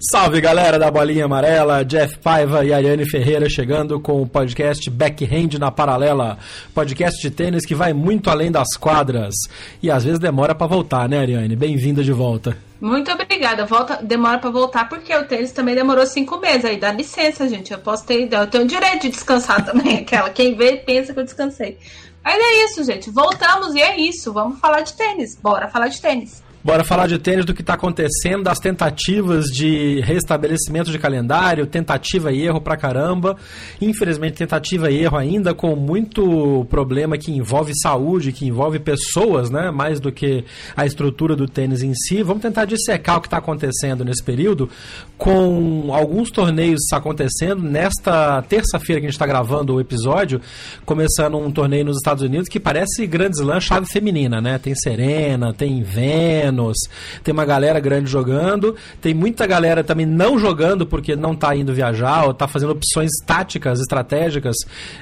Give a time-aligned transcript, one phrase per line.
[0.00, 5.58] Salve galera da Bolinha Amarela, Jeff Paiva e Ariane Ferreira chegando com o podcast Backhand
[5.58, 6.38] na Paralela,
[6.72, 9.34] podcast de tênis que vai muito além das quadras
[9.82, 11.56] e às vezes demora para voltar, né, Ariane?
[11.56, 12.56] Bem-vinda de volta.
[12.80, 13.66] Muito obrigada.
[13.66, 16.64] Volta, demora para voltar porque o tênis também demorou cinco meses.
[16.64, 17.72] Aí dá licença, gente.
[17.72, 19.98] Eu posso ter, eu tenho o direito de descansar também.
[19.98, 21.76] Aquela quem vê pensa que eu descansei.
[22.22, 23.10] Mas é isso, gente.
[23.10, 24.32] Voltamos e é isso.
[24.32, 25.36] Vamos falar de tênis.
[25.42, 26.40] Bora falar de tênis.
[26.62, 32.32] Bora falar de tênis, do que está acontecendo, das tentativas de restabelecimento de calendário, tentativa
[32.32, 33.36] e erro pra caramba.
[33.80, 39.70] Infelizmente, tentativa e erro ainda com muito problema que envolve saúde, que envolve pessoas, né?
[39.70, 40.44] Mais do que
[40.76, 42.24] a estrutura do tênis em si.
[42.24, 44.68] Vamos tentar dissecar o que está acontecendo nesse período,
[45.16, 47.62] com alguns torneios acontecendo.
[47.62, 50.40] Nesta terça-feira que a gente está gravando o episódio,
[50.84, 54.58] começando um torneio nos Estados Unidos que parece Grand Slam chave feminina, né?
[54.58, 56.76] Tem Serena, tem Venus menos.
[57.22, 61.72] Tem uma galera grande jogando, tem muita galera também não jogando porque não está indo
[61.72, 64.56] viajar ou está fazendo opções táticas, estratégicas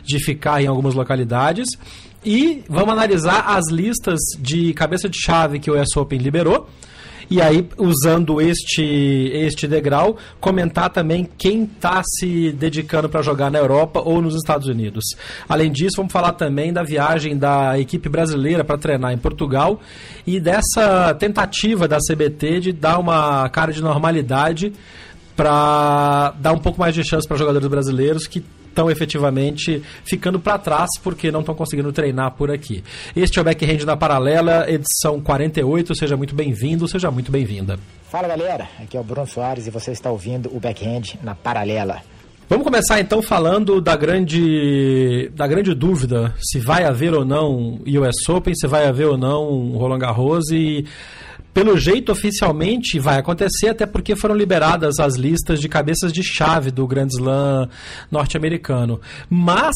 [0.05, 1.69] de ficar em algumas localidades.
[2.25, 6.69] E vamos analisar as listas de cabeça de chave que o US Open liberou
[7.31, 13.59] e aí usando este este degrau comentar também quem está se dedicando para jogar na
[13.59, 15.05] Europa ou nos Estados Unidos.
[15.49, 19.81] Além disso, vamos falar também da viagem da equipe brasileira para treinar em Portugal
[20.27, 24.73] e dessa tentativa da CBT de dar uma cara de normalidade
[25.37, 28.43] para dar um pouco mais de chance para jogadores brasileiros que
[28.77, 32.85] estão efetivamente ficando para trás porque não estão conseguindo treinar por aqui.
[33.17, 35.95] Este é o Backhand na Paralela, edição 48.
[35.95, 37.79] Seja muito bem-vindo, seja muito bem-vinda.
[38.11, 42.03] Fala galera, aqui é o Bruno Soares e você está ouvindo o Backhand na Paralela.
[42.49, 48.29] Vamos começar então falando da grande, da grande dúvida se vai haver ou não US
[48.29, 50.85] Open, se vai haver ou não Roland Garros e
[51.57, 56.71] pelo jeito, oficialmente vai acontecer, até porque foram liberadas as listas de cabeças de chave
[56.71, 57.67] do Grand Slam
[58.11, 59.01] norte-americano.
[59.31, 59.75] Mas,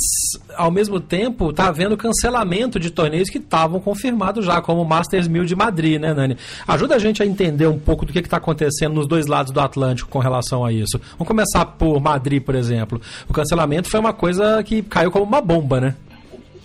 [0.59, 5.27] ao mesmo tempo, está havendo cancelamento de torneios que estavam confirmados já, como o Masters
[5.27, 6.37] 1000 de Madrid, né, Nani?
[6.69, 9.59] Ajuda a gente a entender um pouco do que está acontecendo nos dois lados do
[9.59, 11.01] Atlântico com relação a isso.
[11.13, 13.01] Vamos começar por Madrid, por exemplo.
[13.27, 15.95] O cancelamento foi uma coisa que caiu como uma bomba, né?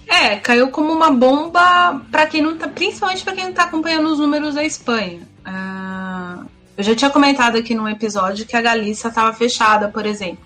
[0.08, 4.08] É, caiu como uma bomba para quem não tá, principalmente para quem não tá acompanhando
[4.08, 5.22] os números da Espanha.
[5.46, 6.46] Uh,
[6.78, 10.46] eu já tinha comentado aqui num episódio que a Galícia estava fechada, por exemplo.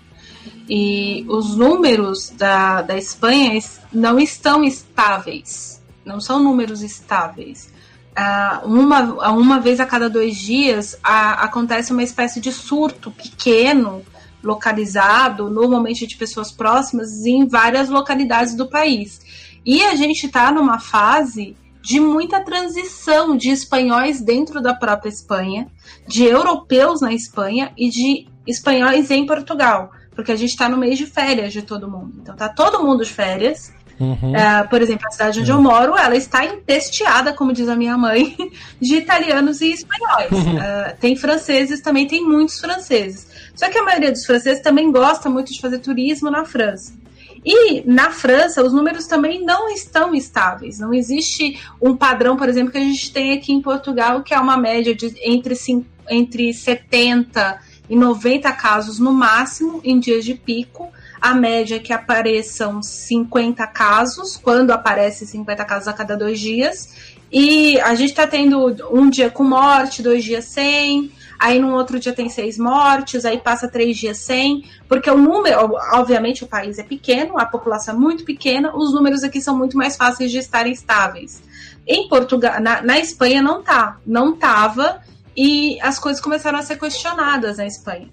[0.68, 3.60] E os números da, da Espanha
[3.92, 5.82] não estão estáveis.
[6.04, 7.72] Não são números estáveis.
[8.10, 14.02] Uh, uma, uma vez a cada dois dias a, acontece uma espécie de surto pequeno,
[14.42, 19.20] localizado, normalmente de pessoas próximas, em várias localidades do país.
[19.64, 25.66] E a gente está numa fase de muita transição de espanhóis dentro da própria Espanha,
[26.06, 30.98] de europeus na Espanha e de espanhóis em Portugal, porque a gente está no mês
[30.98, 32.18] de férias de todo mundo.
[32.20, 33.72] Então tá todo mundo de férias.
[33.98, 34.32] Uhum.
[34.32, 35.58] Uh, por exemplo, a cidade onde uhum.
[35.58, 38.34] eu moro, ela está empesteada, como diz a minha mãe,
[38.80, 40.32] de italianos e espanhóis.
[40.32, 40.56] Uhum.
[40.56, 43.28] Uh, tem franceses também, tem muitos franceses.
[43.54, 46.94] Só que a maioria dos franceses também gosta muito de fazer turismo na França.
[47.44, 50.78] E na França, os números também não estão estáveis.
[50.78, 54.40] Não existe um padrão, por exemplo, que a gente tem aqui em Portugal, que é
[54.40, 55.54] uma média de entre,
[56.08, 60.90] entre 70 e 90 casos no máximo em dias de pico.
[61.20, 67.18] A média é que apareçam 50 casos, quando aparece 50 casos a cada dois dias.
[67.32, 71.98] E a gente está tendo um dia com morte, dois dias sem aí num outro
[71.98, 76.78] dia tem seis mortes, aí passa três dias sem, porque o número, obviamente o país
[76.78, 80.36] é pequeno, a população é muito pequena, os números aqui são muito mais fáceis de
[80.36, 81.42] estarem estáveis.
[81.86, 85.00] Em Portugal, na, na Espanha não tá, não tava,
[85.34, 88.10] e as coisas começaram a ser questionadas na Espanha.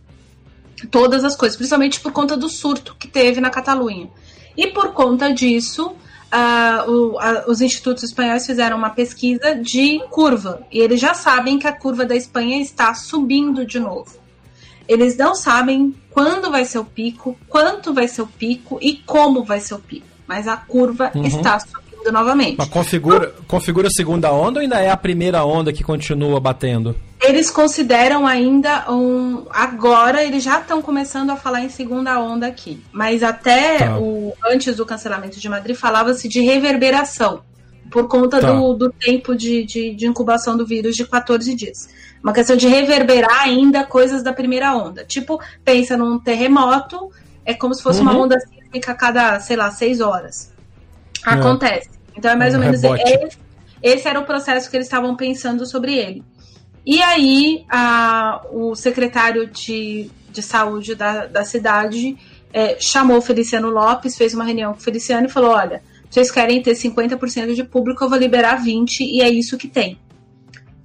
[0.90, 4.10] Todas as coisas, principalmente por conta do surto que teve na Catalunha.
[4.56, 5.96] E por conta disso,
[6.34, 11.60] uh, o, a, os institutos espanhóis fizeram uma pesquisa de curva e eles já sabem
[11.60, 14.18] que a curva da Espanha está subindo de novo.
[14.88, 19.44] Eles não sabem quando vai ser o pico, quanto vai ser o pico e como
[19.44, 21.24] vai ser o pico, mas a curva uhum.
[21.24, 22.56] está subindo novamente.
[22.58, 26.96] Mas configura, configura a segunda onda ou ainda é a primeira onda que continua batendo?
[27.22, 29.46] Eles consideram ainda um.
[29.50, 32.82] Agora eles já estão começando a falar em segunda onda aqui.
[32.92, 33.98] Mas até tá.
[33.98, 37.42] o antes do cancelamento de Madrid falava-se de reverberação.
[37.90, 38.52] Por conta tá.
[38.52, 41.90] do, do tempo de, de, de, incubação do vírus de 14 dias.
[42.22, 45.06] Uma questão de reverberar ainda coisas da primeira onda.
[45.06, 47.10] Tipo, pensa num terremoto,
[47.46, 48.10] é como se fosse uhum.
[48.10, 50.52] uma onda sísmica a cada, sei lá, seis horas.
[51.26, 51.30] É.
[52.18, 53.38] Então é mais um ou menos esse,
[53.82, 56.24] esse era o processo que eles estavam pensando sobre ele.
[56.86, 62.18] E aí, a, o secretário de, de saúde da, da cidade
[62.54, 66.32] é, chamou o Feliciano Lopes, fez uma reunião com o Feliciano e falou: olha, vocês
[66.32, 70.00] querem ter 50% de público, eu vou liberar 20% e é isso que tem.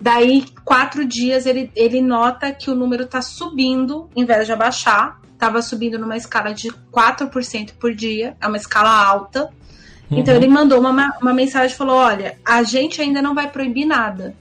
[0.00, 5.20] Daí, quatro dias, ele, ele nota que o número está subindo, em vez de abaixar.
[5.32, 9.48] Estava subindo numa escala de 4% por dia, é uma escala alta.
[10.12, 10.20] Então, uhum.
[10.20, 13.86] Então, ele mandou uma, uma mensagem e falou: Olha, a gente ainda não vai proibir
[13.86, 14.34] nada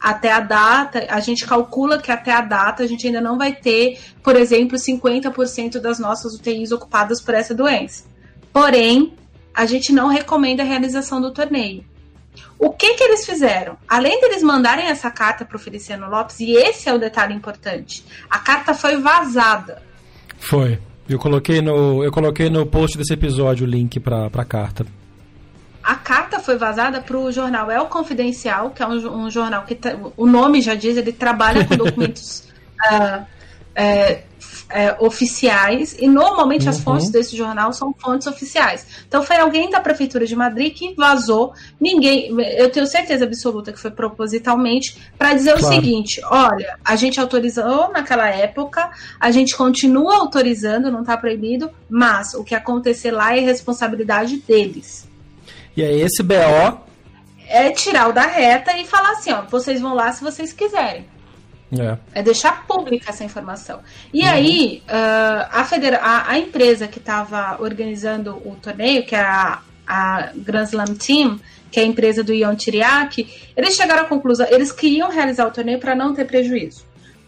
[0.00, 3.52] até a data, a gente calcula que até a data a gente ainda não vai
[3.52, 8.04] ter, por exemplo, 50% das nossas UTIs ocupadas por essa doença.
[8.50, 9.12] Porém,
[9.54, 11.84] a gente não recomenda a realização do torneio.
[12.58, 13.76] O que que eles fizeram?
[13.86, 18.02] Além deles mandarem essa carta para o Feliciano Lopes, e esse é o detalhe importante,
[18.30, 19.82] a carta foi vazada.
[20.38, 20.78] Foi.
[21.08, 24.86] Eu coloquei no, eu coloquei no post desse episódio o link para a carta.
[25.90, 29.76] A carta foi vazada para o jornal El Confidencial, que é um, um jornal que
[30.16, 32.44] o nome já diz, ele trabalha com documentos
[32.92, 33.26] uh,
[33.74, 34.22] é,
[34.68, 36.70] é, oficiais e normalmente uhum.
[36.70, 38.86] as fontes desse jornal são fontes oficiais.
[39.08, 41.54] Então foi alguém da prefeitura de Madrid que vazou.
[41.80, 45.66] Ninguém, eu tenho certeza absoluta que foi propositalmente para dizer claro.
[45.66, 51.68] o seguinte: olha, a gente autorizou naquela época, a gente continua autorizando, não está proibido,
[51.88, 55.09] mas o que acontecer lá é responsabilidade deles.
[55.76, 56.80] E é esse BO.
[57.48, 61.04] É tirar o da reta e falar assim, ó, vocês vão lá se vocês quiserem.
[61.72, 62.20] É.
[62.20, 63.80] é deixar pública essa informação.
[64.12, 64.28] E uhum.
[64.28, 69.62] aí, uh, a, federa a, a, empresa que estava organizando o torneio, que é a,
[69.86, 71.38] a Grand Slam Team,
[71.70, 75.52] que é a empresa do Ion Tiriaki, eles chegaram à conclusão, eles queriam realizar o
[75.52, 76.84] torneio para não ter prejuízo.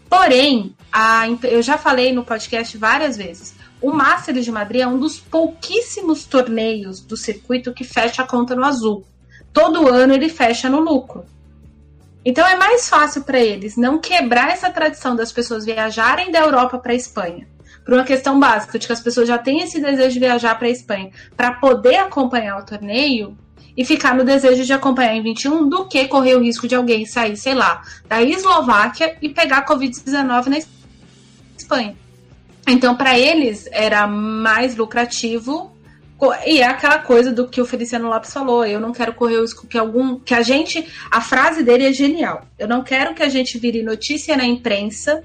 [0.09, 4.97] Porém, a, eu já falei no podcast várias vezes, o Masters de Madrid é um
[4.97, 9.05] dos pouquíssimos torneios do circuito que fecha a conta no azul.
[9.51, 11.25] Todo ano ele fecha no lucro.
[12.23, 16.77] Então é mais fácil para eles não quebrar essa tradição das pessoas viajarem da Europa
[16.79, 17.45] para a Espanha,
[17.83, 20.69] por uma questão básica de que as pessoas já têm esse desejo de viajar para
[20.69, 23.37] a Espanha para poder acompanhar o torneio
[23.75, 27.05] e ficar no desejo de acompanhar em 21 do que correr o risco de alguém
[27.05, 30.59] sair, sei lá, da Eslováquia e pegar Covid-19 na
[31.57, 32.02] Espanha.
[32.67, 35.71] Então, para eles, era mais lucrativo.
[36.45, 38.65] E é aquela coisa do que o Feliciano Lopes falou.
[38.65, 40.17] Eu não quero correr o risco que algum.
[40.17, 40.85] Que a gente.
[41.11, 42.45] A frase dele é genial.
[42.57, 45.21] Eu não quero que a gente vire notícia na imprensa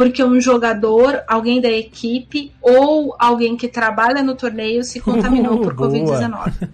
[0.00, 5.60] porque um jogador, alguém da equipe ou alguém que trabalha no torneio se contaminou uh,
[5.60, 6.70] por Covid-19.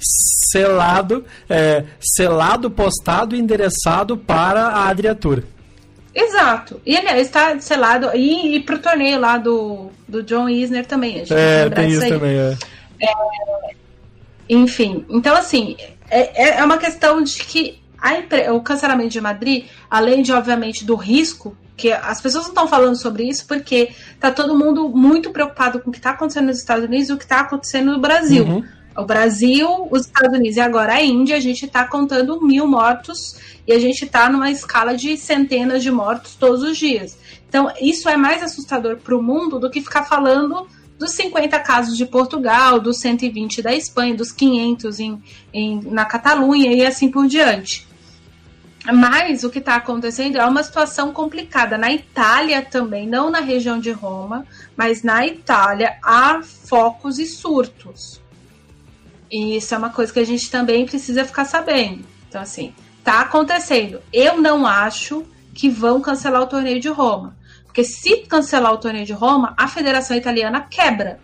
[0.00, 5.44] selado, é, selado, postado e endereçado para a Adriatura.
[6.14, 6.80] Exato.
[6.86, 8.10] E ele está selado.
[8.14, 11.16] E, e pro torneio lá do, do John Isner também.
[11.16, 12.56] A gente é, tem isso, também, é.
[13.02, 13.74] é.
[14.48, 15.76] Enfim, então assim,
[16.10, 20.84] é, é, é uma questão de que a, o cancelamento de Madrid, além de, obviamente,
[20.84, 23.90] do risco, que as pessoas não estão falando sobre isso porque
[24.20, 27.16] tá todo mundo muito preocupado com o que está acontecendo nos Estados Unidos e o
[27.16, 28.44] que está acontecendo no Brasil.
[28.44, 28.64] Uhum.
[28.96, 33.36] O Brasil, os Estados Unidos e agora a Índia, a gente está contando mil mortos
[33.66, 37.18] e a gente está numa escala de centenas de mortos todos os dias.
[37.48, 40.66] Então, isso é mais assustador para o mundo do que ficar falando
[40.98, 45.22] dos 50 casos de Portugal, dos 120 da Espanha, dos 500 em,
[45.52, 47.86] em, na Catalunha e assim por diante.
[48.92, 51.78] Mas o que está acontecendo é uma situação complicada.
[51.78, 54.46] Na Itália também, não na região de Roma,
[54.76, 58.20] mas na Itália há focos e surtos.
[59.30, 62.04] E isso é uma coisa que a gente também precisa ficar sabendo.
[62.28, 64.00] Então, assim, tá acontecendo.
[64.12, 67.36] Eu não acho que vão cancelar o torneio de Roma.
[67.64, 71.18] Porque se cancelar o torneio de Roma, a Federação Italiana quebra.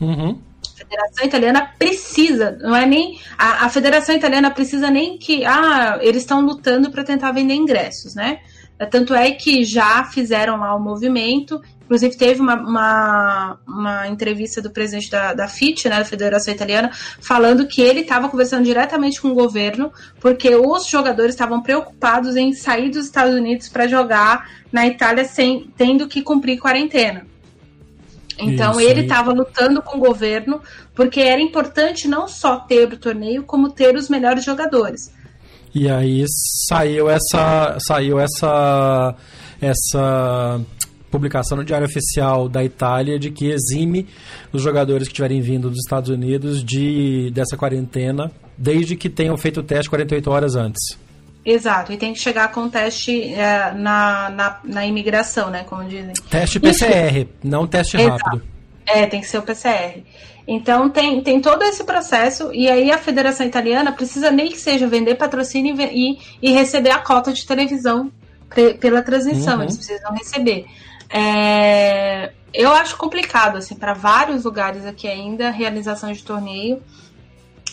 [0.00, 0.40] Uhum.
[0.74, 3.20] A Federação Italiana precisa, não é nem.
[3.38, 5.44] A, a Federação Italiana precisa nem que.
[5.44, 8.40] Ah, eles estão lutando para tentar vender ingressos, né?
[8.84, 11.62] Tanto é que já fizeram lá o movimento.
[11.84, 16.90] Inclusive, teve uma, uma, uma entrevista do presidente da, da FIT, né, da Federação Italiana,
[17.20, 19.90] falando que ele estava conversando diretamente com o governo,
[20.20, 25.72] porque os jogadores estavam preocupados em sair dos Estados Unidos para jogar na Itália sem
[25.76, 27.26] tendo que cumprir quarentena.
[28.38, 30.60] Então Isso, ele estava lutando com o governo
[30.94, 35.12] porque era importante não só ter o torneio, como ter os melhores jogadores.
[35.78, 36.24] E aí
[36.66, 39.14] saiu essa saiu essa
[39.60, 40.58] essa
[41.10, 44.06] publicação no Diário Oficial da Itália de que exime
[44.54, 49.60] os jogadores que tiverem vindo dos Estados Unidos de dessa quarentena, desde que tenham feito
[49.60, 50.98] o teste 48 horas antes.
[51.44, 55.62] Exato, e tem que chegar com teste é, na, na, na, imigração, né?
[55.62, 56.14] Como dizem.
[56.30, 57.28] Teste PCR, Isso.
[57.44, 58.24] não teste Exato.
[58.24, 58.42] rápido.
[58.86, 60.02] É, tem que ser o PCR.
[60.46, 64.86] Então tem, tem todo esse processo, e aí a Federação Italiana precisa nem que seja
[64.86, 68.12] vender patrocínio e, e receber a cota de televisão
[68.80, 69.62] pela transmissão, uhum.
[69.62, 70.66] eles precisam receber.
[71.10, 76.80] É, eu acho complicado, assim, para vários lugares aqui ainda, realização de torneio.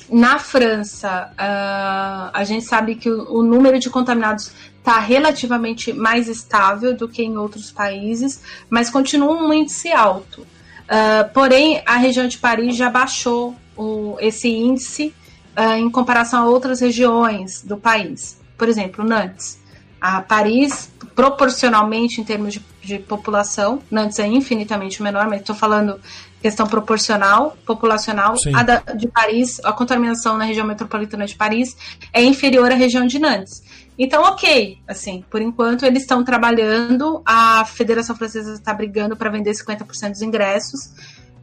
[0.09, 6.27] Na França, uh, a gente sabe que o, o número de contaminados está relativamente mais
[6.27, 10.45] estável do que em outros países, mas continua um índice alto.
[10.83, 15.13] Uh, porém, a região de Paris já baixou o, esse índice
[15.57, 18.39] uh, em comparação a outras regiões do país.
[18.57, 19.61] Por exemplo, Nantes.
[19.99, 25.99] A Paris, proporcionalmente em termos de, de população, Nantes é infinitamente menor, mas estou falando
[26.41, 28.53] questão proporcional, populacional, Sim.
[28.53, 31.77] a da, de Paris, a contaminação na região metropolitana de Paris
[32.11, 33.63] é inferior à região de Nantes.
[33.97, 39.51] Então, ok, assim, por enquanto eles estão trabalhando, a Federação Francesa está brigando para vender
[39.51, 40.93] 50% dos ingressos,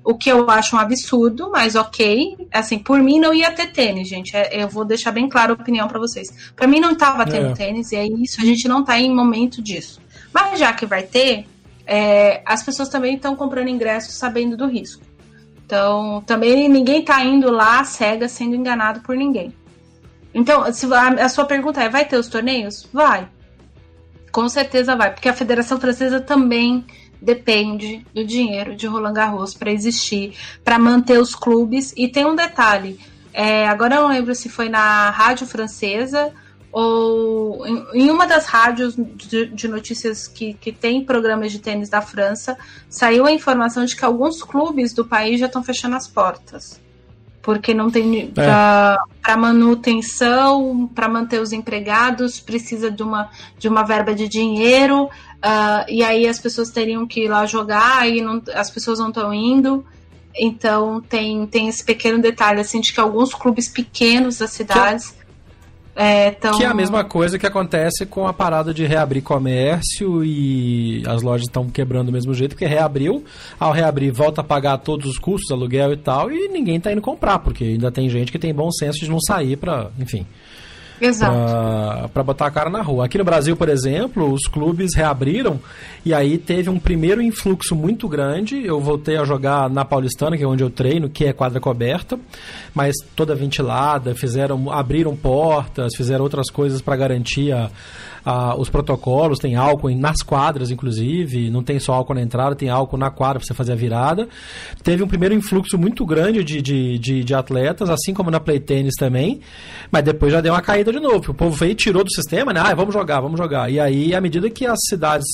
[0.04, 2.48] o que eu acho um absurdo, mas ok.
[2.52, 4.36] Assim, por mim não ia ter tênis, gente.
[4.36, 6.52] É, eu vou deixar bem claro a opinião para vocês.
[6.56, 7.52] Para mim não estava tendo é.
[7.52, 10.00] tênis, e é isso, a gente não está em momento disso.
[10.32, 11.46] Mas já que vai ter,
[11.86, 15.02] é, as pessoas também estão comprando ingressos sabendo do risco.
[15.64, 19.54] Então, também ninguém está indo lá cega sendo enganado por ninguém.
[20.34, 22.88] Então, a, a sua pergunta é: vai ter os torneios?
[22.92, 23.28] Vai.
[24.30, 26.84] Com certeza vai, porque a Federação Francesa também
[27.20, 30.34] depende do dinheiro de Roland Garros para existir,
[30.64, 31.92] para manter os clubes.
[31.96, 32.98] E tem um detalhe:
[33.32, 36.32] é, agora eu não lembro se foi na rádio francesa
[36.72, 42.00] ou em, uma das rádios de, de, notícias que, que tem programas de tênis da
[42.00, 42.56] França,
[42.88, 46.80] saiu a informação de que alguns clubes do país já estão fechando as portas.
[47.50, 48.26] Porque não tem é.
[48.26, 53.28] para manutenção, para manter os empregados, precisa de uma,
[53.58, 58.08] de uma verba de dinheiro, uh, e aí as pessoas teriam que ir lá jogar,
[58.08, 59.84] e não, as pessoas não estão indo.
[60.32, 65.12] Então tem, tem esse pequeno detalhe assim de que alguns clubes pequenos das cidades
[65.94, 66.56] é, tão...
[66.56, 71.22] Que é a mesma coisa que acontece com a parada de reabrir comércio e as
[71.22, 73.24] lojas estão quebrando do mesmo jeito, porque reabriu,
[73.58, 77.00] ao reabrir volta a pagar todos os custos, aluguel e tal, e ninguém está indo
[77.00, 80.26] comprar, porque ainda tem gente que tem bom senso de não sair para, enfim,
[82.12, 83.06] para botar a cara na rua.
[83.06, 85.58] Aqui no Brasil, por exemplo, os clubes reabriram
[86.04, 88.64] e aí teve um primeiro influxo muito grande.
[88.64, 92.18] Eu voltei a jogar na Paulistana, que é onde eu treino, que é quadra coberta,
[92.74, 97.70] mas toda ventilada, fizeram abriram portas, fizeram outras coisas para garantir a,
[98.24, 102.68] a, os protocolos, tem álcool nas quadras, inclusive, não tem só álcool na entrada, tem
[102.68, 104.28] álcool na quadra para você fazer a virada.
[104.82, 108.60] Teve um primeiro influxo muito grande de, de, de, de atletas, assim como na play
[108.60, 109.40] tennis também,
[109.90, 111.32] mas depois já deu uma caída de novo.
[111.32, 112.60] O povo veio tirou do sistema, né?
[112.62, 113.70] Ah, vamos jogar, vamos jogar.
[113.70, 115.26] E aí, à medida que as cidades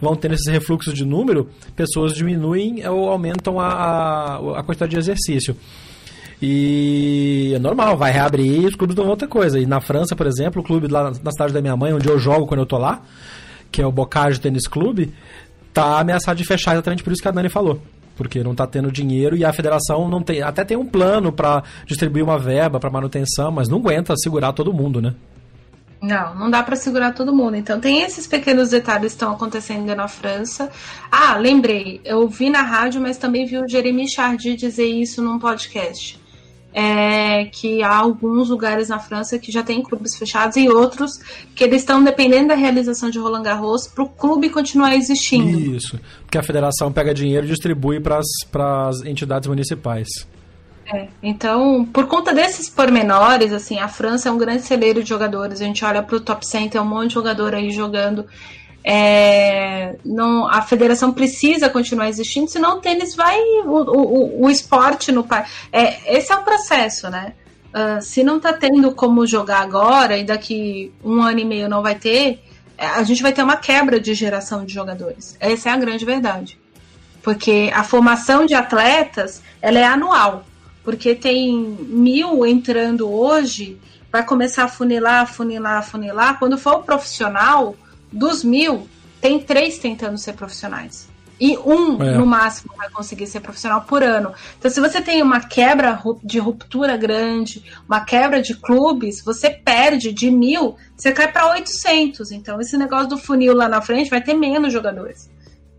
[0.00, 5.56] vão tendo esses refluxos de número, pessoas diminuem ou aumentam a, a quantidade de exercício.
[6.40, 9.58] E é normal, vai reabrir e os clubes dão outra coisa.
[9.58, 12.18] E na França, por exemplo, o clube lá na cidade da minha mãe, onde eu
[12.18, 13.00] jogo quando eu tô lá,
[13.70, 15.14] que é o Bocage Tênis Clube,
[15.72, 17.80] tá ameaçado de fechar exatamente por isso que a Dani falou.
[18.16, 20.42] Porque não tá tendo dinheiro e a federação não tem.
[20.42, 24.72] Até tem um plano para distribuir uma verba para manutenção, mas não aguenta segurar todo
[24.72, 25.14] mundo, né?
[26.00, 27.56] Não, não dá para segurar todo mundo.
[27.56, 30.70] Então tem esses pequenos detalhes que estão acontecendo na França.
[31.10, 35.38] Ah, lembrei, eu vi na rádio, mas também vi o Jeremy Chardy dizer isso num
[35.38, 36.25] podcast
[36.78, 41.12] é, que há alguns lugares na França que já tem clubes fechados e outros
[41.54, 45.58] que eles estão dependendo da realização de Roland Garros para o clube continuar existindo.
[45.58, 50.06] Isso, porque a federação pega dinheiro e distribui para as entidades municipais.
[50.92, 55.62] É, então, por conta desses pormenores, assim, a França é um grande celeiro de jogadores.
[55.62, 58.26] A gente olha para o top 100, tem um monte de jogador aí jogando.
[58.88, 63.36] É, não, a federação precisa continuar existindo, senão o tênis vai.
[63.64, 65.50] O, o, o esporte no país.
[65.72, 67.32] É, esse é o processo, né?
[67.74, 71.82] Uh, se não está tendo como jogar agora e daqui um ano e meio não
[71.82, 72.40] vai ter,
[72.78, 75.36] é, a gente vai ter uma quebra de geração de jogadores.
[75.40, 76.56] Essa é a grande verdade.
[77.24, 80.44] Porque a formação de atletas ela é anual.
[80.84, 83.80] Porque tem mil entrando hoje,
[84.12, 86.38] vai começar a funilar, funilar, funilar.
[86.38, 87.74] Quando for o profissional,
[88.16, 88.88] dos mil,
[89.20, 91.08] tem três tentando ser profissionais.
[91.38, 92.16] E um, é.
[92.16, 94.32] no máximo, vai conseguir ser profissional por ano.
[94.58, 100.12] Então, se você tem uma quebra de ruptura grande, uma quebra de clubes, você perde
[100.12, 102.32] de mil, você cai para 800.
[102.32, 105.30] Então, esse negócio do funil lá na frente vai ter menos jogadores.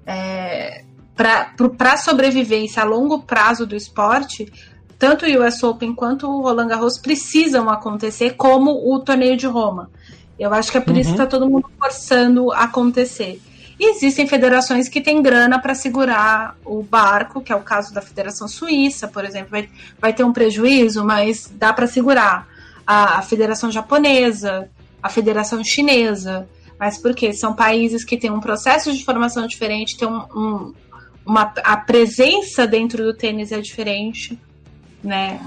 [0.05, 0.83] É,
[1.15, 4.51] para a sobrevivência a longo prazo do esporte,
[4.99, 9.89] tanto o US Open quanto o Roland Garros precisam acontecer como o torneio de Roma.
[10.39, 10.99] Eu acho que é por uhum.
[10.99, 13.41] isso que está todo mundo forçando a acontecer.
[13.79, 18.01] E existem federações que têm grana para segurar o barco, que é o caso da
[18.01, 22.47] Federação Suíça, por exemplo, vai, vai ter um prejuízo, mas dá para segurar.
[22.85, 24.69] A, a, Federação Japonesa,
[25.03, 26.47] a Federação Chinesa,
[26.79, 30.73] mas porque são países que têm um processo de formação diferente, tem um, um,
[31.25, 34.39] uma, a presença dentro do tênis é diferente.
[35.03, 35.39] Né?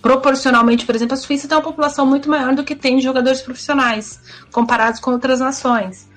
[0.00, 4.20] proporcionalmente, por exemplo, a Suíça tem uma população muito maior do que tem jogadores profissionais,
[4.50, 6.08] comparados com outras nações.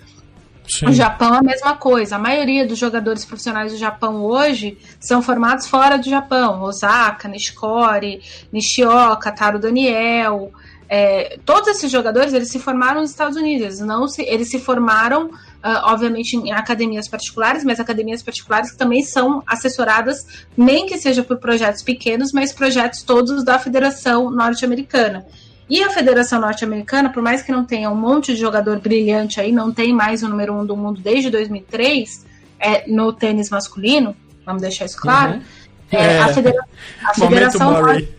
[0.67, 0.87] Sim.
[0.87, 2.15] O Japão é a mesma coisa.
[2.15, 6.61] A maioria dos jogadores profissionais do Japão hoje são formados fora do Japão.
[6.61, 10.51] Osaka, Nishikori, Nishioka, Taro Daniel.
[10.87, 13.65] É, todos esses jogadores eles se formaram nos Estados Unidos.
[13.65, 15.29] Eles, não se, eles se formaram,
[15.85, 21.37] obviamente, em academias particulares, mas academias particulares que também são assessoradas, nem que seja por
[21.37, 25.25] projetos pequenos, mas projetos todos da Federação Norte-Americana.
[25.67, 29.51] E a Federação Norte-Americana, por mais que não tenha um monte de jogador brilhante aí,
[29.51, 32.25] não tem mais o número um do mundo desde 2003
[32.59, 35.33] é, no tênis masculino, vamos deixar isso claro.
[35.33, 35.41] Uhum.
[35.91, 36.19] É, é.
[36.19, 36.63] A, federa
[37.03, 38.15] a Federação Norte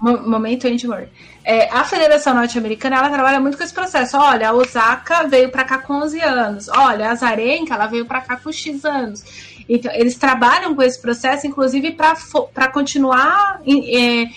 [0.00, 1.08] momento Andy Murray.
[1.50, 4.18] É, a Federação Norte-Americana ela trabalha muito com esse processo.
[4.18, 6.68] Olha, a Osaka veio para cá com 11 anos.
[6.68, 9.24] Olha, a Zarenka ela veio para cá com X anos.
[9.66, 14.28] Então, eles trabalham com esse processo, inclusive, para continuar é,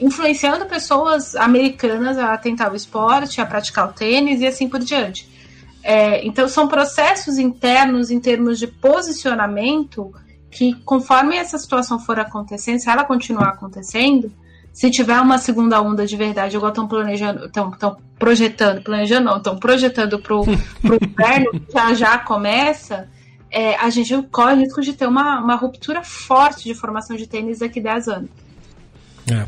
[0.00, 5.28] influenciando pessoas americanas a tentar o esporte, a praticar o tênis e assim por diante.
[5.80, 10.12] É, então, são processos internos em termos de posicionamento
[10.50, 14.32] que, conforme essa situação for acontecendo, se ela continuar acontecendo,
[14.78, 19.58] se tiver uma segunda onda de verdade, igual estão planejando, estão projetando, planejando não, estão
[19.58, 20.44] projetando para o
[21.02, 23.08] inverno, que já já começa,
[23.50, 27.26] é, a gente corre o risco de ter uma, uma ruptura forte de formação de
[27.26, 28.30] tênis daqui a 10 anos.
[29.28, 29.46] É.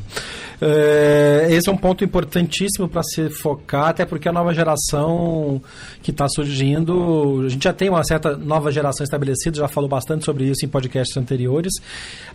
[0.61, 5.63] É, esse é um ponto importantíssimo para se focar, até porque a nova geração
[6.03, 10.25] que está surgindo, a gente já tem uma certa nova geração estabelecida, já falou bastante
[10.25, 11.73] sobre isso em podcasts anteriores,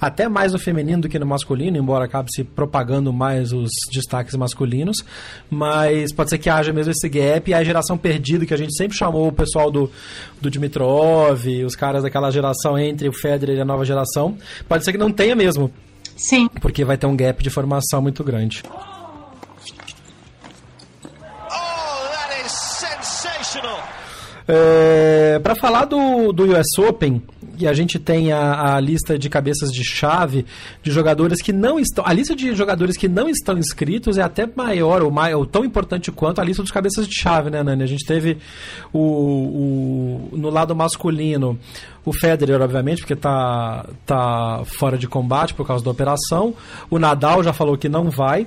[0.02, 4.36] até mais no feminino do que no masculino, embora acabe se propagando mais os destaques
[4.36, 4.98] masculinos,
[5.50, 8.76] mas pode ser que haja mesmo esse gap e a geração perdida que a gente
[8.76, 9.92] sempre chamou o pessoal do,
[10.42, 14.36] do Dimitrov, os caras daquela geração entre o Federer e a nova geração,
[14.68, 15.72] pode ser que não tenha mesmo
[16.16, 16.48] Sim.
[16.62, 18.64] Porque vai ter um gap de formação muito grande.
[24.48, 27.22] É, para falar do, do US Open,
[27.58, 30.46] e a gente tem a, a, lista de cabeças de chave
[30.84, 32.06] de jogadores que não estão.
[32.06, 35.64] A lista de jogadores que não estão inscritos é até maior, ou, mai, ou tão
[35.64, 37.84] importante quanto a lista dos cabeças de chave, né, Nani?
[37.84, 38.38] A gente teve
[38.94, 41.60] o, o no lado masculino
[42.06, 46.54] o Federer, obviamente, porque tá, tá fora de combate por causa da operação.
[46.90, 48.46] O Nadal já falou que não vai.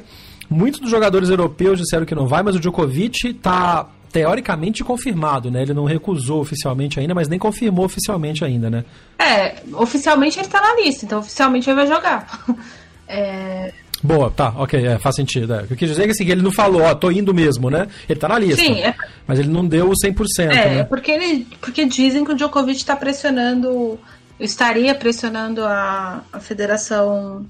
[0.49, 5.63] Muitos dos jogadores europeus disseram que não vai, mas o Djokovic tá teoricamente confirmado, né?
[5.63, 8.85] Ele não recusou oficialmente ainda, mas nem confirmou oficialmente ainda, né?
[9.19, 12.45] É, oficialmente ele tá na lista, então oficialmente ele vai jogar.
[13.07, 13.73] é...
[14.03, 15.53] Boa, tá, ok, é, faz sentido.
[15.55, 15.67] É.
[15.69, 17.89] Eu quis dizer que assim, ele não falou, ó, tô indo mesmo, né?
[18.09, 18.63] Ele tá na lista.
[18.63, 18.95] Sim, é...
[19.27, 20.85] Mas ele não deu o 100%, é, né?
[20.85, 23.99] porque, ele, porque dizem que o Djokovic tá pressionando,
[24.39, 27.45] estaria pressionando a, a federação,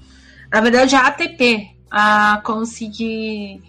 [0.51, 3.61] na verdade a ATP, a conseguir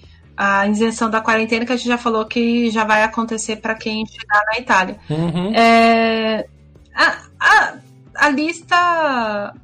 [0.42, 4.06] a isenção da quarentena, que a gente já falou que já vai acontecer para quem
[4.06, 4.98] chegar na Itália.
[5.10, 5.54] Uhum.
[5.54, 6.46] É,
[6.94, 7.74] a, a,
[8.14, 9.54] a lista.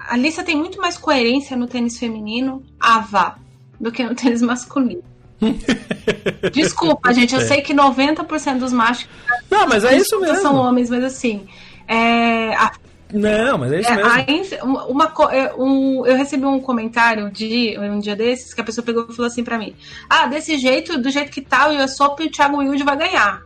[0.00, 3.36] A lista tem muito mais coerência no tênis feminino, AVA,
[3.80, 5.04] do que no tênis masculino.
[6.52, 7.46] Desculpa, gente, eu é.
[7.46, 9.08] sei que 90% dos machos
[9.48, 10.42] Não, mas é isso mesmo.
[10.42, 11.46] são homens, mas assim,
[11.86, 12.72] é, a
[13.12, 14.56] não, mas é isso é, mesmo.
[14.64, 18.84] uma, uma, é, um, eu recebi um comentário de um dia desses que a pessoa
[18.84, 19.74] pegou e falou assim para mim:
[20.08, 23.42] Ah, desse jeito, do jeito que tá, o USOP e o Thiago Wilde vai ganhar.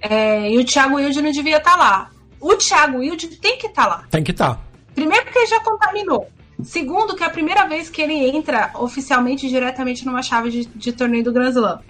[0.00, 2.10] É, e o Thiago Wilde não devia estar tá lá.
[2.40, 4.04] O Thiago Wilde tem que estar tá lá.
[4.10, 4.54] Tem que estar.
[4.54, 4.60] Tá.
[4.94, 6.28] Primeiro, porque ele já contaminou.
[6.64, 10.92] Segundo, que é a primeira vez que ele entra oficialmente diretamente numa chave de, de
[10.92, 11.80] torneio do Grand Slam.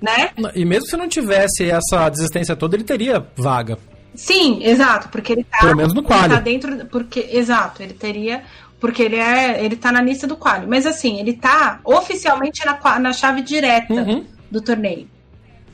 [0.00, 0.30] né?
[0.54, 3.78] E mesmo se não tivesse essa desistência toda, ele teria vaga.
[4.14, 5.58] Sim, exato, porque ele tá.
[5.60, 6.24] Pelo menos no quali.
[6.24, 6.86] Ele tá dentro.
[6.86, 8.42] Porque, exato, ele teria.
[8.80, 9.64] Porque ele é.
[9.64, 10.66] Ele tá na lista do quali.
[10.66, 14.24] Mas assim, ele tá oficialmente na, na chave direta Uhum.
[14.50, 15.06] do torneio.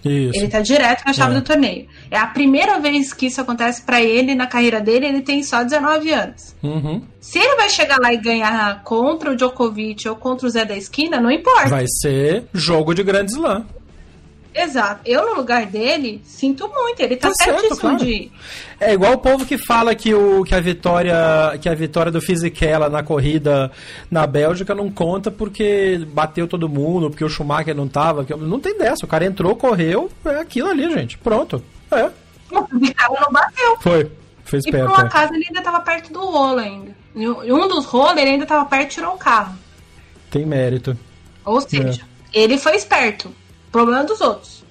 [0.05, 0.39] Isso.
[0.39, 1.35] Ele tá direto na chave É.
[1.41, 1.87] do torneio.
[2.11, 5.65] É a primeira vez que isso acontece pra ele na carreira dele, ele tem só
[5.65, 6.55] 19 anos.
[6.63, 7.03] Uhum.
[7.21, 10.77] Se ele vai chegar lá e ganhar contra o Djokovic ou contra o Zé da
[10.77, 11.69] esquina, não importa.
[11.71, 13.67] Vai ser jogo de grande slam.
[14.57, 15.01] Exato.
[15.05, 17.01] Eu, no lugar dele, sinto muito.
[17.01, 17.97] Ele tá, Tá certo, certíssimo claro.
[17.99, 18.31] de.
[18.81, 21.15] É igual o povo que fala que, o, que a vitória
[21.61, 23.71] que a vitória do Fisichella na corrida
[24.11, 28.27] na Bélgica não conta porque bateu todo mundo, porque o Schumacher não tava.
[28.39, 29.05] Não tem dessa.
[29.05, 31.19] O cara entrou, correu, é aquilo ali, gente.
[31.19, 31.63] Pronto.
[31.91, 32.11] É.
[32.51, 33.77] O Vidal não bateu.
[33.81, 34.11] Foi.
[34.45, 34.93] Fez E por perto.
[34.93, 35.01] um é.
[35.07, 36.97] acaso ele ainda tava perto do rolo ainda.
[37.15, 39.55] Em um dos rolos ele ainda tava perto e tirou o carro.
[40.31, 40.97] Tem mérito.
[41.45, 43.33] Ou seja, ele foi esperto.
[43.77, 44.65] Problema dos outros.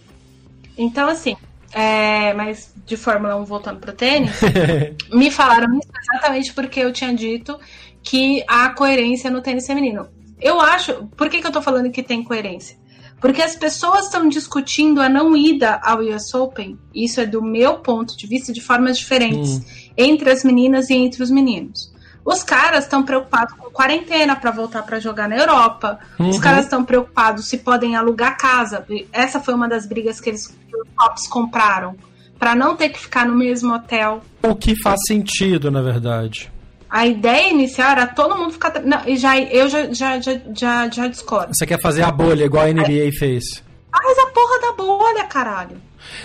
[0.75, 1.37] Então, assim,
[1.71, 4.31] é, mas de Fórmula 1 voltando pro tênis,
[5.13, 7.55] me falaram isso exatamente porque eu tinha dito
[8.01, 10.07] que há coerência no tênis feminino.
[10.41, 11.05] Eu acho.
[11.15, 12.79] Por que, que eu tô falando que tem coerência?
[13.21, 17.81] Porque as pessoas estão discutindo a não ida ao US Open, isso é do meu
[17.81, 19.61] ponto de vista, de formas diferentes,
[19.95, 21.93] entre as meninas e entre os meninos.
[22.25, 25.99] Os caras estão preocupados com quarentena para voltar para jogar na Europa.
[26.17, 26.41] Os Uhum.
[26.41, 28.83] caras estão preocupados se podem alugar casa.
[29.13, 31.95] Essa foi uma das brigas que eles que os tops compraram
[32.39, 34.23] para não ter que ficar no mesmo hotel.
[34.41, 36.51] O que faz sentido, na verdade.
[36.89, 38.73] A ideia inicial era todo mundo ficar.
[38.83, 41.53] Não, e já, eu já, já, já, já, já discordo.
[41.53, 43.63] Você quer fazer a bolha, igual a NBA fez.
[43.91, 45.77] Faz a porra da bolha, caralho.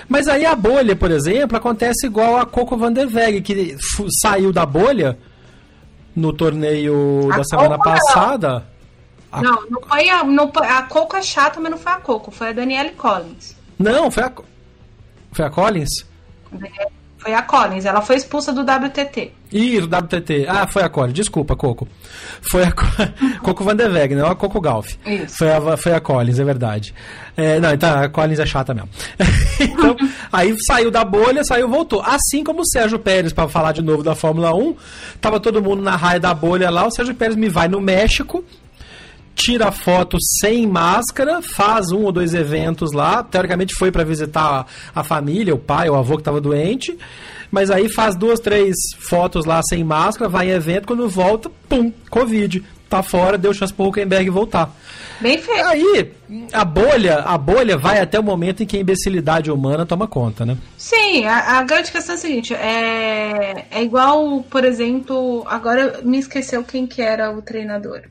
[0.08, 3.76] Mas aí a bolha, por exemplo, acontece igual a Coco Van der Weg, que
[4.22, 5.18] saiu da bolha
[6.14, 8.64] no torneio A da semana passada.
[9.32, 12.30] A- Não, não foi a, não, a Coco é chata, mas não foi a Coco,
[12.30, 13.54] foi a Danielle Collins.
[13.78, 14.32] Não, foi a,
[15.32, 16.04] foi a Collins?
[17.20, 19.30] Foi a Collins, ela foi expulsa do WTT.
[19.52, 20.46] Isso, WTT.
[20.48, 21.12] Ah, foi a Collins.
[21.12, 21.86] Desculpa, Coco.
[22.50, 22.86] Foi a Co-
[23.42, 24.94] Coco Van der Weg, não a Coco Golf.
[25.04, 25.36] Isso.
[25.36, 26.94] Foi a, foi a Collins, é verdade.
[27.36, 28.88] É, não, então a Collins é chata mesmo.
[29.60, 29.94] então,
[30.32, 32.00] aí saiu da bolha, saiu voltou.
[32.00, 34.74] Assim como o Sérgio Pérez, para falar de novo da Fórmula 1,
[35.20, 38.42] tava todo mundo na raia da bolha lá, o Sérgio Pérez me vai no México,
[39.40, 43.22] tira foto sem máscara, faz um ou dois eventos lá.
[43.22, 46.96] Teoricamente foi para visitar a, a família, o pai, o avô que estava doente.
[47.50, 51.90] Mas aí faz duas, três fotos lá sem máscara, vai em evento, quando volta, pum,
[52.10, 52.62] Covid.
[52.88, 54.74] Tá fora, deu chance pro Huckenberg voltar.
[55.20, 55.64] Bem feito.
[55.64, 56.12] Aí,
[56.52, 60.44] a bolha, a bolha vai até o momento em que a imbecilidade humana toma conta,
[60.44, 60.56] né?
[60.76, 66.18] Sim, a, a grande questão é a seguinte: é, é igual, por exemplo, agora me
[66.18, 68.02] esqueceu quem que era o treinador.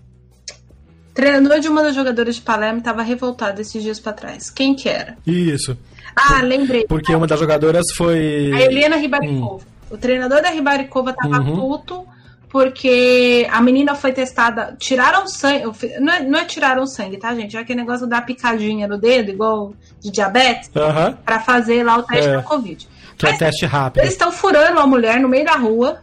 [1.13, 4.49] Treinador de uma das jogadoras de Palermo estava revoltado esses dias pra trás.
[4.49, 5.17] Quem que era?
[5.25, 5.77] Isso.
[6.15, 6.85] Ah, lembrei.
[6.87, 8.51] Porque uma das jogadoras foi.
[8.53, 9.63] A Helena Ribaricova.
[9.89, 11.55] O treinador da Ribaricova tava Uhum.
[11.55, 12.05] puto
[12.49, 14.75] porque a menina foi testada.
[14.79, 15.63] Tiraram sangue.
[15.99, 17.55] Não é, não é tiraram sangue, tá, gente?
[17.55, 21.17] É aquele negócio da picadinha no dedo, igual de diabetes, Aham.
[21.25, 22.33] pra fazer lá o teste É.
[22.37, 22.87] da Covid.
[23.17, 24.01] Que é Mas teste rápido.
[24.01, 25.99] eles estão furando a mulher no meio da rua.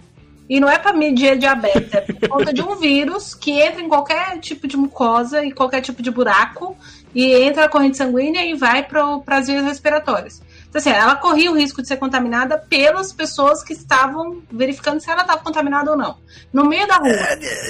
[0.49, 3.83] E não é pra medir a diabetes, é por conta de um vírus que entra
[3.83, 6.77] em qualquer tipo de mucosa e qualquer tipo de buraco
[7.15, 10.41] e entra na corrente sanguínea e vai para as vias respiratórias.
[10.69, 15.11] Então, assim, ela corria o risco de ser contaminada pelas pessoas que estavam verificando se
[15.11, 16.17] ela estava contaminada ou não.
[16.53, 17.11] No meio da rua,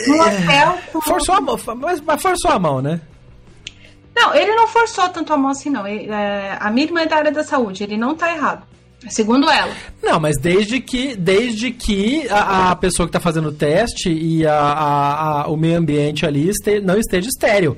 [0.09, 0.79] no hotel.
[0.93, 3.01] com- Forçou a mão, mas, mas forçou a mão, né?
[4.15, 5.87] Não, ele não forçou tanto a mão assim, não.
[5.87, 8.67] Ele, é, a mínima é da área da saúde, ele não tá errado.
[9.09, 9.73] Segundo ela.
[10.03, 14.47] Não, mas desde que, desde que a, a pessoa que está fazendo o teste e
[14.47, 17.77] a, a- a- o meio ambiente ali este- não esteja estéreo.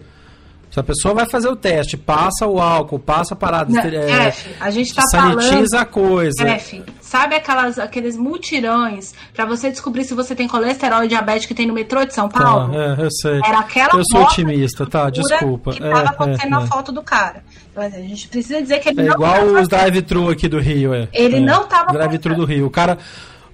[0.70, 4.26] Se a pessoa vai fazer o teste, passa o álcool, passa a parada, Não, é,
[4.28, 6.48] F, a gente tá sanitiza falando- a coisa.
[6.50, 11.54] F, sabe aquelas, aqueles mutirões pra você descobrir se você tem colesterol e diabetes que
[11.54, 12.74] tem no metrô de São Tá, Paulo?
[12.78, 13.40] é, eu sei.
[13.44, 15.08] Era aquela eu sou otimista, tá?
[15.10, 15.72] Desculpa.
[15.72, 16.66] Que É, tava acontecendo é, na é.
[16.66, 17.42] foto do cara.
[17.72, 20.48] Então, assim, a gente precisa dizer que ele É não igual tava- os drive-thru aqui
[20.48, 21.08] do Rio, é.
[21.12, 21.40] Ele É.
[21.40, 22.66] não tava Drive-thru do Rio.
[22.66, 22.98] O cara,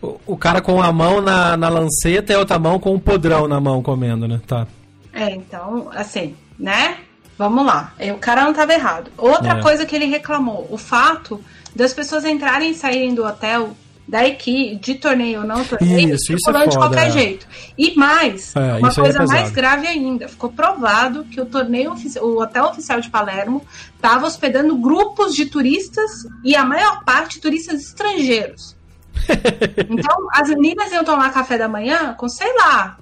[0.02, 2.98] o, o cara com a mão na, na lanceta e a outra mão com um
[2.98, 4.40] podrão na mão comendo, né?
[4.46, 4.66] Tá.
[5.12, 6.96] É, então, assim, né?
[7.36, 7.92] Vamos lá.
[7.98, 9.10] É, O cara não tava errado.
[9.18, 9.60] Outra É.
[9.62, 11.42] coisa que ele reclamou, o fato
[11.74, 16.32] das pessoas entrarem e saírem do hotel, da equipe, de torneio ou não torneio, Isso,
[16.34, 17.10] isso é de qualquer é.
[17.10, 17.46] jeito.
[17.76, 22.40] E mais, É, uma é coisa mais grave ainda, ficou provado que o torneio o
[22.40, 23.64] hotel oficial de Palermo
[23.96, 26.10] estava hospedando grupos de turistas
[26.44, 28.76] e a maior parte turistas estrangeiros.
[29.88, 32.98] Então, as meninas iam tomar café da manhã com, sei lá,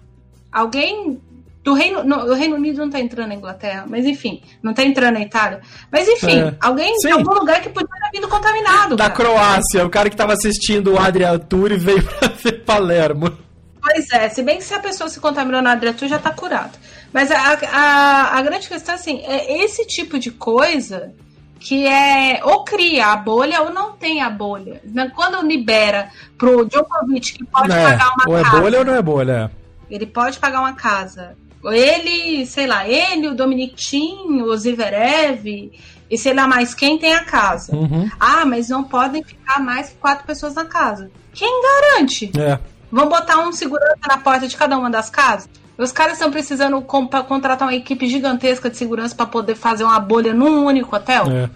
[0.53, 1.21] alguém
[1.62, 4.83] do Reino, no, o Reino Unido não tá entrando na Inglaterra, mas enfim, não tá
[4.83, 5.61] entrando na Itália.
[5.90, 6.55] Mas enfim, É.
[6.61, 7.09] alguém Sim.
[7.09, 8.96] em algum lugar que podia ter vindo contaminado.
[8.96, 9.31] Da cara.
[9.31, 13.33] Croácia, o cara que tava assistindo o Adrian Tour e veio pra ver Palermo.
[13.81, 16.72] Pois é, se bem que se a pessoa se contaminou na Adriatur já tá curado.
[17.12, 17.37] Mas a,
[17.72, 21.12] a, a grande questão assim, é esse tipo de coisa
[21.61, 24.81] que é ou cria a bolha ou não tem a bolha.
[24.85, 25.11] Né?
[25.14, 28.94] Quando libera pro Djokovic que pode É, pagar uma ou é casa, bolha ou não
[28.94, 29.51] é bolha?
[29.90, 31.37] ele pode pagar uma casa.
[31.64, 35.70] Ele, sei lá, ele, o Dominic Thiem, o Zverev
[36.12, 37.75] e sei lá mais quem tem a casa.
[37.75, 38.11] Uhum.
[38.20, 41.11] Ah, mas não podem ficar mais que quatro pessoas na casa.
[41.33, 42.31] Quem garante?
[42.38, 42.59] É.
[42.90, 45.48] Vão botar um segurança na porta de cada uma das casas?
[45.79, 50.35] Os caras estão precisando contratar uma equipe gigantesca de segurança para poder fazer uma bolha
[50.35, 51.25] num único hotel?
[51.31, 51.51] é.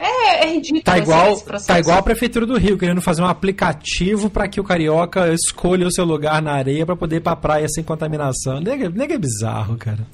[0.00, 3.26] É, é ridículo Tá igual, esse tá igual a Prefeitura do Rio, querendo fazer um
[3.26, 7.34] aplicativo pra que o carioca escolha o seu lugar na areia pra poder ir pra
[7.34, 8.60] praia sem contaminação.
[8.60, 10.06] Nega, nega é bizarro, cara.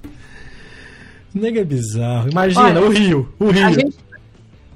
[1.34, 2.30] Nega é bizarro.
[2.30, 3.32] Imagina, Olha, o Rio.
[3.38, 3.72] O Rio.
[3.74, 3.96] Gente,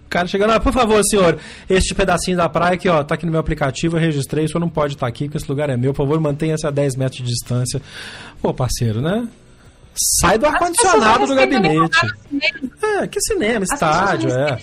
[0.06, 3.24] O cara chegando lá, por favor, senhor, este pedacinho da praia aqui, ó, tá aqui
[3.26, 5.76] no meu aplicativo, eu registrei, o senhor não pode estar aqui, porque esse lugar é
[5.76, 7.80] meu, por favor, mantenha-se a 10 metros de distância.
[8.42, 9.28] Pô, parceiro, né?
[10.20, 11.98] Sai do ar-condicionado do nem gabinete.
[11.98, 14.56] assim, É, que cinema, As estádio, é.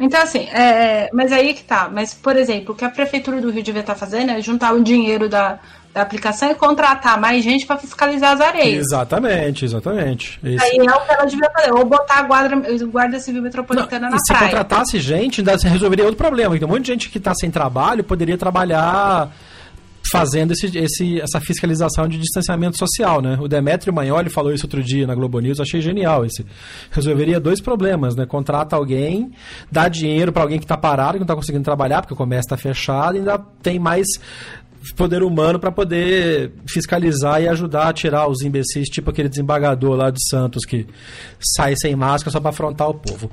[0.00, 1.90] Então, assim, é, mas aí que tá.
[1.92, 4.82] Mas, por exemplo, o que a Prefeitura do Rio devia estar fazendo é juntar o
[4.82, 5.58] dinheiro da,
[5.92, 8.86] da aplicação e contratar mais gente para fiscalizar as areias.
[8.86, 10.40] Exatamente, exatamente.
[10.42, 11.72] Esse- Aí é o que ela devia fazer.
[11.74, 14.46] Ou botar a guarda, Guarda Civil Metropolitana Não, na e se praia.
[14.46, 16.56] contratasse gente, ainda se resolveria outro problema.
[16.56, 19.30] Então, um monte de gente que está sem trabalho poderia trabalhar
[20.10, 23.36] fazendo esse, esse- essa fiscalização de distanciamento social, né?
[23.40, 26.44] O Demetrio Magnoli falou isso outro dia na Globo News, achei genial esse.
[26.90, 28.26] Resolveria dois problemas, né?
[28.26, 29.30] Contrata alguém,
[29.70, 32.46] dá dinheiro para alguém que está parado, que não está conseguindo trabalhar, porque o comércio
[32.46, 34.06] está fechado, e ainda tem mais
[34.96, 40.10] poder humano para poder fiscalizar e ajudar a tirar os imbecis, tipo aquele desembargador lá
[40.10, 40.86] de Santos que
[41.38, 43.30] sai sem máscara só para afrontar o povo.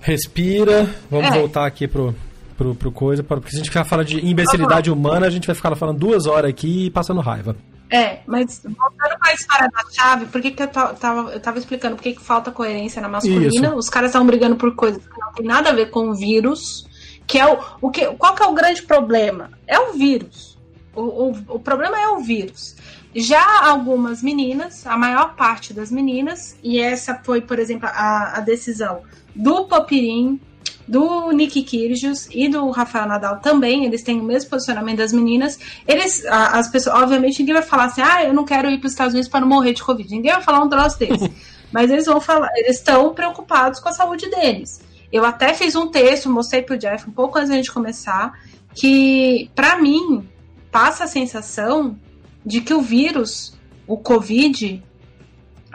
[0.00, 1.38] Respira, vamos É.
[1.38, 2.14] voltar aqui pro,
[2.56, 5.54] pro, pro coisa, porque se a gente ficar falando de imbecilidade humana, a gente vai
[5.54, 7.56] ficar falando duas horas aqui e passando raiva.
[7.88, 11.40] É, mas voltando para a história da chave, por que, que eu, ta- tava, eu
[11.40, 13.46] tava explicando por que, que falta coerência na masculina?
[13.68, 13.76] Isso.
[13.76, 16.84] Os caras estavam brigando por coisas que não tem nada a ver com o vírus.
[17.28, 19.50] Que é o, o que, qual que é o grande problema?
[19.66, 20.56] É o vírus.
[20.94, 22.76] O, o, o problema é o vírus.
[23.14, 28.40] Já algumas meninas, a maior parte das meninas, e essa foi, por exemplo, a, a
[28.40, 29.02] decisão
[29.34, 30.40] do Popirim,
[30.86, 35.58] do Nick Kyrgios e do Rafael Nadal também, eles têm o mesmo posicionamento das meninas.
[35.86, 38.92] Eles, as pessoas, obviamente, ninguém vai falar assim, ah, eu não quero ir para os
[38.92, 40.08] Estados Unidos para não morrer de Covid.
[40.08, 41.32] Ninguém vai falar um troço desse.
[41.72, 44.80] Mas eles vão falar, eles estão preocupados com a saúde deles.
[45.12, 48.38] Eu até fiz um texto, mostrei pro Jeff um pouco antes da gente começar,
[48.74, 50.28] que, para mim,
[50.70, 51.98] passa a sensação
[52.44, 54.82] de que o vírus, o Covid,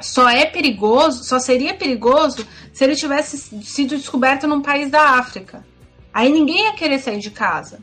[0.01, 5.65] só é perigoso, só seria perigoso se ele tivesse sido descoberto num país da África.
[6.13, 7.79] Aí ninguém ia querer sair de casa.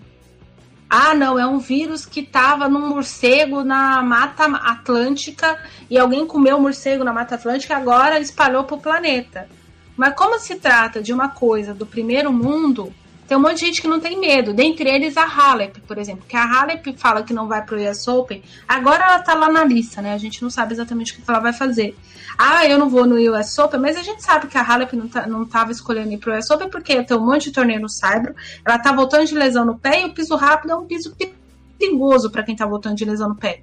[0.90, 6.56] Ah, não, é um vírus que estava num morcego na Mata Atlântica e alguém comeu
[6.56, 9.48] o morcego na Mata Atlântica e agora espalhou para o planeta.
[9.94, 12.94] Mas como se trata de uma coisa do primeiro mundo,
[13.28, 14.54] tem um monte de gente que não tem medo.
[14.54, 16.24] Dentre eles a Halep, por exemplo.
[16.26, 18.42] Que a Halep fala que não vai pro US Open.
[18.66, 20.14] Agora ela tá lá na lista, né?
[20.14, 21.94] A gente não sabe exatamente o que ela vai fazer.
[22.38, 25.08] Ah, eu não vou no US Open, mas a gente sabe que a Halep não,
[25.08, 27.88] tá, não tava escolhendo ir pro US Open porque tem um monte de torneio no
[27.90, 28.34] Saibro.
[28.64, 31.14] Ela tá voltando de lesão no pé e o piso rápido é um piso
[31.78, 33.60] perigoso para quem tá voltando de lesão no pé.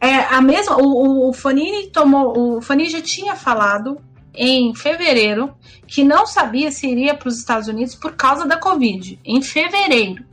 [0.00, 0.78] É a mesma.
[0.78, 2.56] O, o, o Fanini tomou.
[2.56, 3.98] O Fanini já tinha falado
[4.34, 5.54] em fevereiro
[5.86, 9.18] que não sabia se iria para os Estados Unidos por causa da Covid.
[9.24, 10.24] Em fevereiro.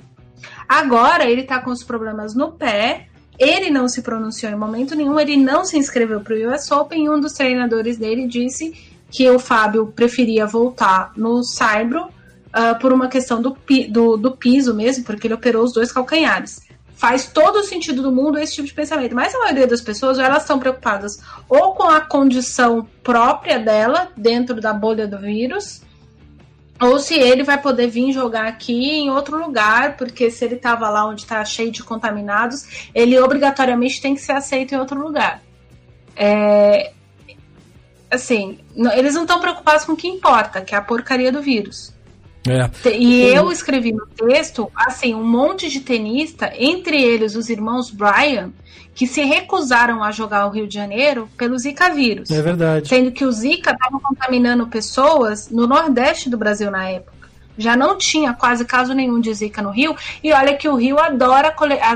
[0.67, 3.07] Agora ele está com os problemas no pé.
[3.37, 5.19] Ele não se pronunciou em momento nenhum.
[5.19, 7.05] Ele não se inscreveu para o US Open.
[7.05, 8.73] E um dos treinadores dele disse
[9.09, 13.57] que o Fábio preferia voltar no Saibro uh, por uma questão do,
[13.89, 16.70] do, do piso mesmo, porque ele operou os dois calcanhares
[17.01, 19.15] faz todo o sentido do mundo esse tipo de pensamento.
[19.15, 24.61] Mas a maioria das pessoas, elas estão preocupadas ou com a condição própria dela, dentro
[24.61, 25.81] da bolha do vírus,
[26.79, 30.89] ou se ele vai poder vir jogar aqui em outro lugar, porque se ele estava
[30.89, 35.41] lá onde está cheio de contaminados, ele obrigatoriamente tem que ser aceito em outro lugar.
[36.15, 36.91] É,
[38.11, 38.59] assim,
[38.93, 41.95] eles não estão preocupados com o que importa, que é a porcaria do vírus.
[42.47, 42.89] É.
[42.97, 48.51] E eu escrevi no texto, assim, um monte de tenista, entre eles os irmãos Bryan,
[48.95, 52.29] que se recusaram a jogar o Rio de Janeiro pelo Zika vírus.
[52.31, 52.87] É verdade.
[52.87, 57.20] Sendo que o Zika estava contaminando pessoas no Nordeste do Brasil na época.
[57.57, 59.95] Já não tinha quase caso nenhum de zika no Rio.
[60.23, 61.53] E olha que o Rio adora,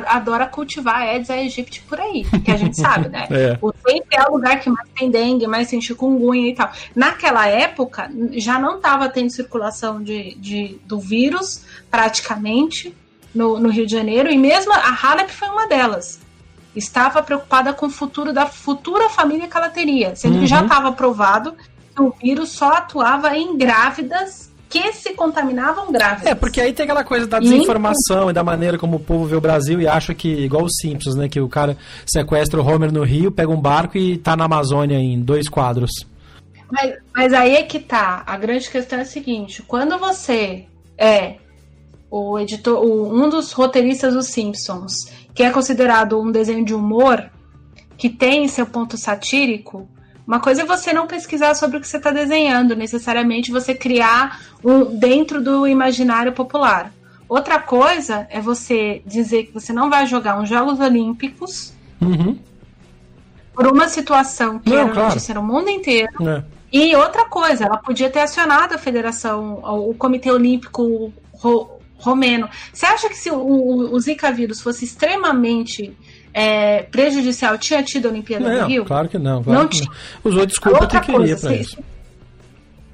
[0.08, 3.28] adora cultivar Aedes aegypti por aí, que a gente sabe, né?
[3.36, 3.58] É.
[3.62, 6.72] O sempre é o lugar que mais tem dengue, mais tem chikungunya e tal.
[6.96, 12.96] Naquela época, já não estava tendo circulação de, de, do vírus, praticamente,
[13.34, 14.32] no, no Rio de Janeiro.
[14.32, 16.20] E mesmo a Halep foi uma delas
[16.76, 20.42] estava preocupada com o futuro da futura família que ela teria, sendo uhum.
[20.42, 21.56] que já estava provado
[21.96, 26.28] que o vírus só atuava em grávidas que se contaminavam grávidas.
[26.28, 29.26] É, porque aí tem aquela coisa da desinformação e, e da maneira como o povo
[29.26, 31.30] vê o Brasil e acha que, igual os Simpsons, né?
[31.30, 34.98] Que o cara sequestra o Homer no Rio, pega um barco e tá na Amazônia
[34.98, 35.92] em dois quadros.
[36.70, 38.24] Mas, mas aí é que tá.
[38.28, 40.66] A grande questão é a seguinte: quando você
[40.98, 41.38] é
[42.12, 47.32] o editor, o, um dos roteiristas dos Simpsons, que é considerado um desenho de humor,
[47.98, 49.88] que tem seu ponto satírico,
[50.28, 54.42] uma coisa é você não pesquisar sobre o que você está desenhando, necessariamente você criar
[54.64, 56.92] um dentro do imaginário popular.
[57.30, 62.38] Outra coisa é você dizer que você não vai jogar uns Jogos Olímpicos uhum.
[63.54, 65.08] por uma situação que não, era claro.
[65.10, 66.28] notícia no mundo inteiro.
[66.28, 66.44] É.
[66.72, 71.14] E outra coisa, ela podia ter acionado a federação, o Comitê Olímpico
[72.06, 72.48] Romeno.
[72.72, 75.96] Você acha que se o, o, o Zika vírus fosse extremamente
[76.34, 78.86] é, prejudicial tinha tido a Olimpíada não, do Rio?
[78.86, 79.44] Claro que não.
[79.44, 79.90] Claro não que tinha.
[79.90, 80.32] Não.
[80.32, 81.78] Usou desculpa que queria para isso.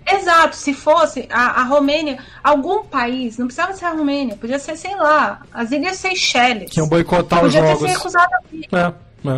[0.05, 4.75] Exato, se fosse a, a Romênia, algum país, não precisava ser a Romênia, podia ser,
[4.75, 6.71] sei lá, as Ilhas Seychelles.
[6.71, 7.71] Que iam boicotar os jogos.
[7.73, 8.33] Podia ter se recusado
[8.73, 9.33] a É,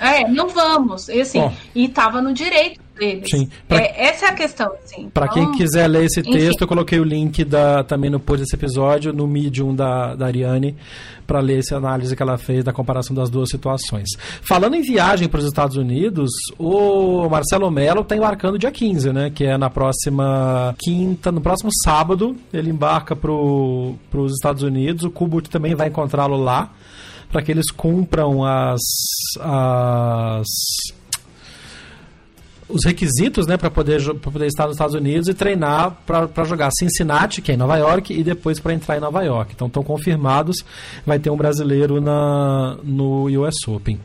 [0.00, 0.22] é.
[0.22, 1.08] é, não vamos.
[1.08, 3.28] E assim, e estava no direito deles.
[3.30, 3.48] Sim.
[3.66, 3.78] Pra...
[3.78, 5.08] É, essa é a questão, sim.
[5.12, 6.56] Para então, quem quiser ler esse texto, enfim.
[6.60, 10.76] eu coloquei o link da, também no post desse episódio, no Medium da, da Ariane,
[11.26, 14.08] para ler essa análise que ela fez da comparação das duas situações.
[14.42, 19.30] Falando em viagem para os Estados Unidos, o Marcelo Melo está embarcando dia 15, né?
[19.30, 25.04] Que é na próxima quinta, no próximo sábado, ele embarca para os Estados Unidos.
[25.04, 26.72] O Kubut também vai encontrá-lo lá
[27.30, 28.80] para que eles cumpram as,
[29.40, 30.46] as
[32.68, 37.40] os requisitos né, para poder, poder estar nos Estados Unidos e treinar para jogar Cincinnati,
[37.40, 39.52] que é em Nova York, e depois para entrar em Nova York.
[39.54, 40.64] Então estão confirmados,
[41.06, 43.98] vai ter um brasileiro na, no US Open.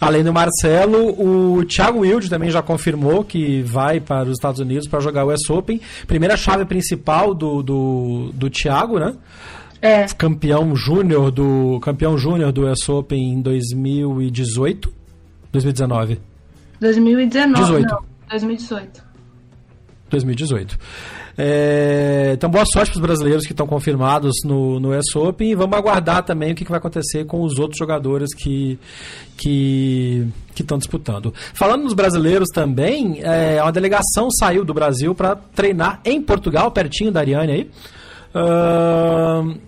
[0.00, 4.88] Além do Marcelo, o Thiago Wilde também já confirmou que vai para os Estados Unidos
[4.88, 5.80] para jogar o US Open.
[6.06, 9.14] Primeira chave principal do, do, do Thiago, né?
[9.82, 10.06] É.
[10.16, 14.90] Campeão júnior do campeão júnior do US Open em 2018,
[15.52, 16.18] 2019.
[16.80, 17.60] 2019.
[17.60, 17.88] 18.
[17.88, 19.06] Não, 2018.
[20.10, 20.78] 2018.
[21.38, 25.54] É, então, boa sorte para os brasileiros que estão confirmados no, no US Open e
[25.54, 28.78] vamos aguardar também o que, que vai acontecer com os outros jogadores que
[29.36, 30.26] que
[30.58, 31.34] estão disputando.
[31.52, 37.12] Falando nos brasileiros também, é, uma delegação saiu do Brasil para treinar em Portugal, pertinho
[37.12, 37.70] da Ariane aí.
[38.34, 39.58] Uh,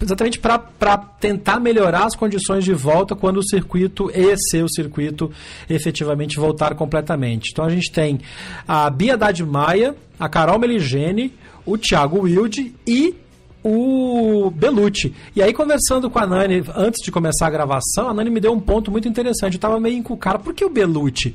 [0.00, 5.30] exatamente para tentar melhorar as condições de volta quando o circuito, esse o circuito,
[5.68, 7.50] efetivamente voltar completamente.
[7.52, 8.20] Então a gente tem
[8.66, 13.14] a Bia Dade Maia, a Carol Meligene, o Thiago Wilde e
[13.62, 15.14] o Belucci.
[15.34, 18.52] E aí, conversando com a Nani antes de começar a gravação, a Nani me deu
[18.52, 19.54] um ponto muito interessante.
[19.54, 20.42] Eu estava meio encucado.
[20.42, 21.34] Por que o Belucci?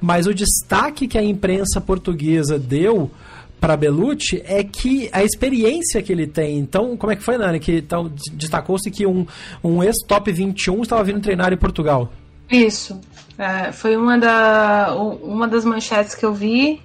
[0.00, 3.10] Mas o destaque que a imprensa portuguesa deu
[3.60, 6.58] para Belucci é que a experiência que ele tem.
[6.58, 7.60] Então, como é que foi, Nani?
[7.60, 9.26] Que então, destacou-se que um,
[9.62, 12.10] um ex-top 21 estava vindo treinar em Portugal.
[12.50, 13.00] Isso.
[13.38, 16.80] É, foi uma, da, uma das manchetes que eu vi.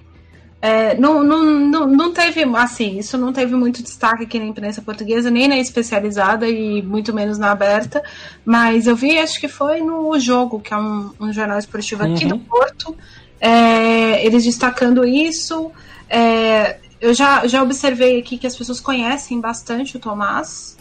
[0.60, 4.80] É, não, não, não, não teve, assim, isso não teve muito destaque aqui na imprensa
[4.80, 8.02] portuguesa, nem na especializada e muito menos na aberta,
[8.44, 12.24] mas eu vi, acho que foi no Jogo, que é um, um jornal esportivo aqui
[12.24, 12.30] uhum.
[12.30, 12.96] do Porto,
[13.38, 15.70] é, eles destacando isso,
[16.08, 20.76] é, eu já, já observei aqui que as pessoas conhecem bastante o Tomás.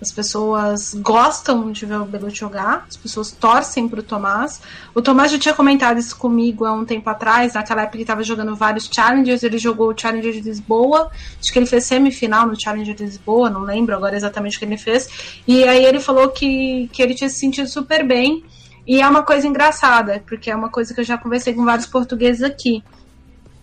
[0.00, 4.62] As pessoas gostam de ver o Belucci jogar, as pessoas torcem para o Tomás.
[4.94, 8.22] O Tomás já tinha comentado isso comigo há um tempo atrás, naquela época ele estava
[8.22, 12.58] jogando vários Challengers, ele jogou o Challenger de Lisboa, acho que ele fez semifinal no
[12.58, 15.42] Challenger de Lisboa, não lembro agora exatamente o que ele fez.
[15.46, 18.42] E aí ele falou que, que ele tinha se sentido super bem.
[18.86, 21.86] E é uma coisa engraçada, porque é uma coisa que eu já conversei com vários
[21.86, 22.82] portugueses aqui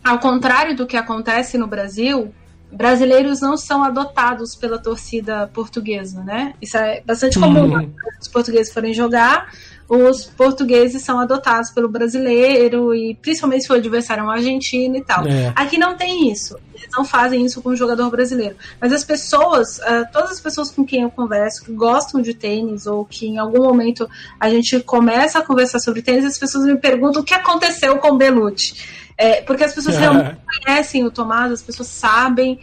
[0.03, 2.33] ao contrário do que acontece no Brasil,
[2.71, 6.53] brasileiros não são adotados pela torcida portuguesa, né?
[6.61, 7.73] Isso é bastante comum.
[7.73, 7.91] Uhum.
[8.19, 9.51] Os portugueses forem jogar,
[9.87, 15.03] os portugueses são adotados pelo brasileiro e principalmente se o adversário é um argentino e
[15.03, 15.25] tal.
[15.25, 15.53] É.
[15.55, 16.57] Aqui não tem isso.
[16.77, 18.55] Eles não fazem isso com o jogador brasileiro.
[18.79, 22.85] Mas as pessoas, uh, todas as pessoas com quem eu converso, que gostam de tênis
[22.85, 24.07] ou que em algum momento
[24.39, 28.11] a gente começa a conversar sobre tênis, as pessoas me perguntam o que aconteceu com
[28.11, 28.75] o Belucci.
[29.17, 32.59] É, porque as pessoas realmente conhecem o Tomás, as pessoas sabem.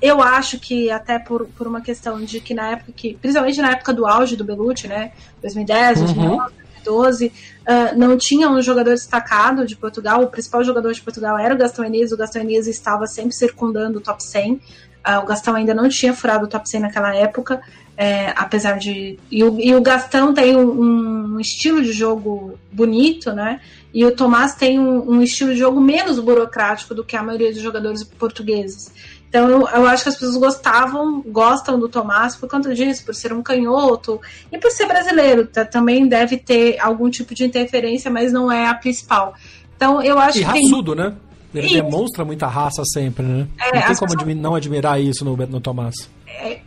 [0.00, 3.72] Eu acho que até por, por uma questão de que na época que, principalmente na
[3.72, 5.12] época do auge do Belucci, né?
[5.42, 6.60] 2010, 2011, uhum.
[6.84, 10.22] 2012, uh, não tinha um jogador destacado de Portugal.
[10.22, 12.12] O principal jogador de Portugal era o Gastão Enes.
[12.12, 14.54] O Gastão Enes estava sempre circundando o top 100.
[14.54, 14.60] Uh,
[15.02, 17.60] ah, o Gastão ainda não tinha furado o top 100 naquela época.
[17.96, 19.18] É, apesar de.
[19.30, 23.60] E o, e o Gastão tem um, um, estilo de jogo bonito, né?
[23.92, 27.52] E o Tomás tem um, um, estilo de jogo menos burocrático do que a maioria
[27.52, 28.90] dos jogadores portugueses.
[29.30, 33.14] Então eu, eu, acho que as pessoas gostavam, gostam do Tomás por conta disso, por
[33.14, 34.20] ser um canhoto
[34.50, 35.46] e por ser brasileiro.
[35.46, 39.34] Tá, também deve ter algum tipo de interferência, mas não é a principal.
[39.76, 40.46] Então eu acho e que.
[40.46, 41.04] Raçudo, tem...
[41.04, 41.14] né?
[41.54, 41.74] Ele isso.
[41.76, 43.46] demonstra muita raça sempre, né?
[43.58, 44.36] É, não tem como pessoas...
[44.36, 46.10] não admirar isso no, no Tomás.
[46.26, 46.60] É,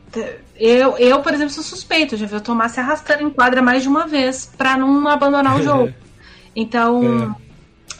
[0.55, 2.15] eu, eu, por exemplo, sou suspeito.
[2.15, 5.57] Já vi o Tomás se arrastando em quadra mais de uma vez para não abandonar
[5.57, 5.93] o jogo.
[6.55, 7.42] Então, é.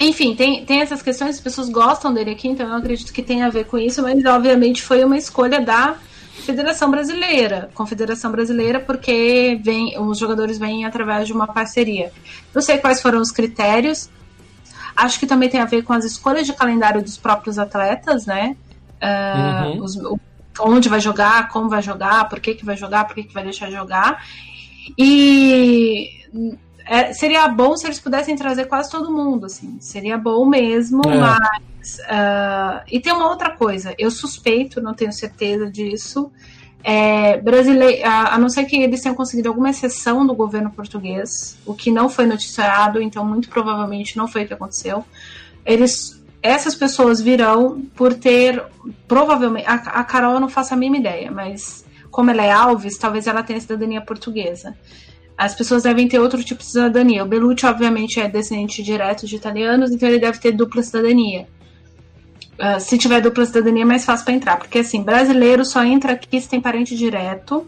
[0.08, 3.42] Enfim, tem, tem essas questões, as pessoas gostam dele aqui, então eu acredito que tem
[3.42, 5.96] a ver com isso, mas obviamente foi uma escolha da
[6.46, 12.12] Federação Brasileira, Confederação Brasileira, porque vem, os jogadores vêm através de uma parceria.
[12.54, 14.10] Não sei quais foram os critérios.
[14.96, 18.56] Acho que também tem a ver com as escolhas de calendário dos próprios atletas, né?
[19.02, 19.84] Uh, uhum.
[19.84, 19.98] os,
[20.60, 23.44] onde vai jogar, como vai jogar, por que, que vai jogar, por que, que vai
[23.44, 24.24] deixar jogar.
[24.98, 26.10] E
[26.86, 29.78] é, seria bom se eles pudessem trazer quase todo mundo, assim.
[29.80, 31.16] Seria bom mesmo, é.
[31.16, 31.98] mas.
[32.00, 36.32] Uh, e tem uma outra coisa, eu suspeito, não tenho certeza disso.
[36.84, 41.58] É, brasileiro, a, a, não ser que eles tenham conseguido alguma exceção do governo português,
[41.66, 45.06] o que não foi noticiado, então muito provavelmente não foi o que aconteceu.
[45.66, 48.62] Eles essas pessoas virão por ter,
[49.08, 52.98] provavelmente, a, a Carol eu não faço a mínima ideia, mas como ela é Alves,
[52.98, 54.76] talvez ela tenha cidadania portuguesa.
[55.38, 57.24] As pessoas devem ter outro tipo de cidadania.
[57.24, 61.48] O Belucci, obviamente, é descendente direto de italianos, então ele deve ter dupla cidadania.
[62.54, 66.14] Uh, se tiver dupla cidadania, é mais fácil para entrar, porque assim, brasileiro só entra
[66.14, 67.66] aqui se tem parente direto.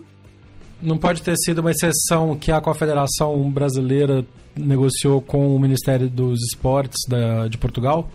[0.82, 4.24] Não pode ter sido uma exceção que a Confederação Brasileira
[4.56, 8.08] negociou com o Ministério dos Esportes da, de Portugal?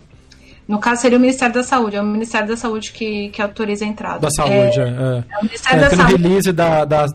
[0.68, 1.96] No caso, seria o Ministério da Saúde.
[1.96, 4.20] É o Ministério da Saúde que, que autoriza a entrada.
[4.20, 4.84] Da Saúde, é.
[4.84, 5.24] é.
[5.28, 6.12] é o Ministério é, da Saúde.
[6.12, 7.06] Release da, da,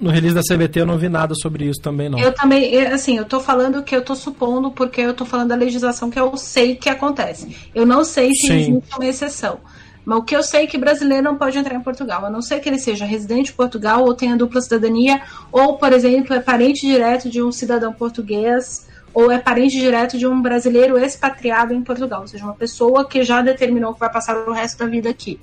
[0.00, 2.18] no release da CBT eu não vi nada sobre isso também, não.
[2.18, 5.54] Eu também, assim, eu tô falando que eu tô supondo, porque eu tô falando da
[5.54, 7.54] legislação que eu sei que acontece.
[7.74, 8.54] Eu não sei se Sim.
[8.54, 9.60] existe uma exceção.
[10.04, 12.40] Mas o que eu sei é que brasileiro não pode entrar em Portugal, a não
[12.40, 15.20] ser que ele seja residente em Portugal ou tenha dupla cidadania,
[15.52, 20.26] ou, por exemplo, é parente direto de um cidadão português ou é parente direto de
[20.26, 24.36] um brasileiro expatriado em Portugal, ou seja, uma pessoa que já determinou que vai passar
[24.48, 25.38] o resto da vida aqui.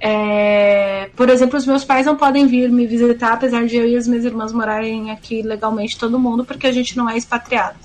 [0.00, 3.96] É, por exemplo, os meus pais não podem vir me visitar, apesar de eu e
[3.96, 7.76] as minhas irmãs morarem aqui legalmente todo mundo, porque a gente não é expatriado.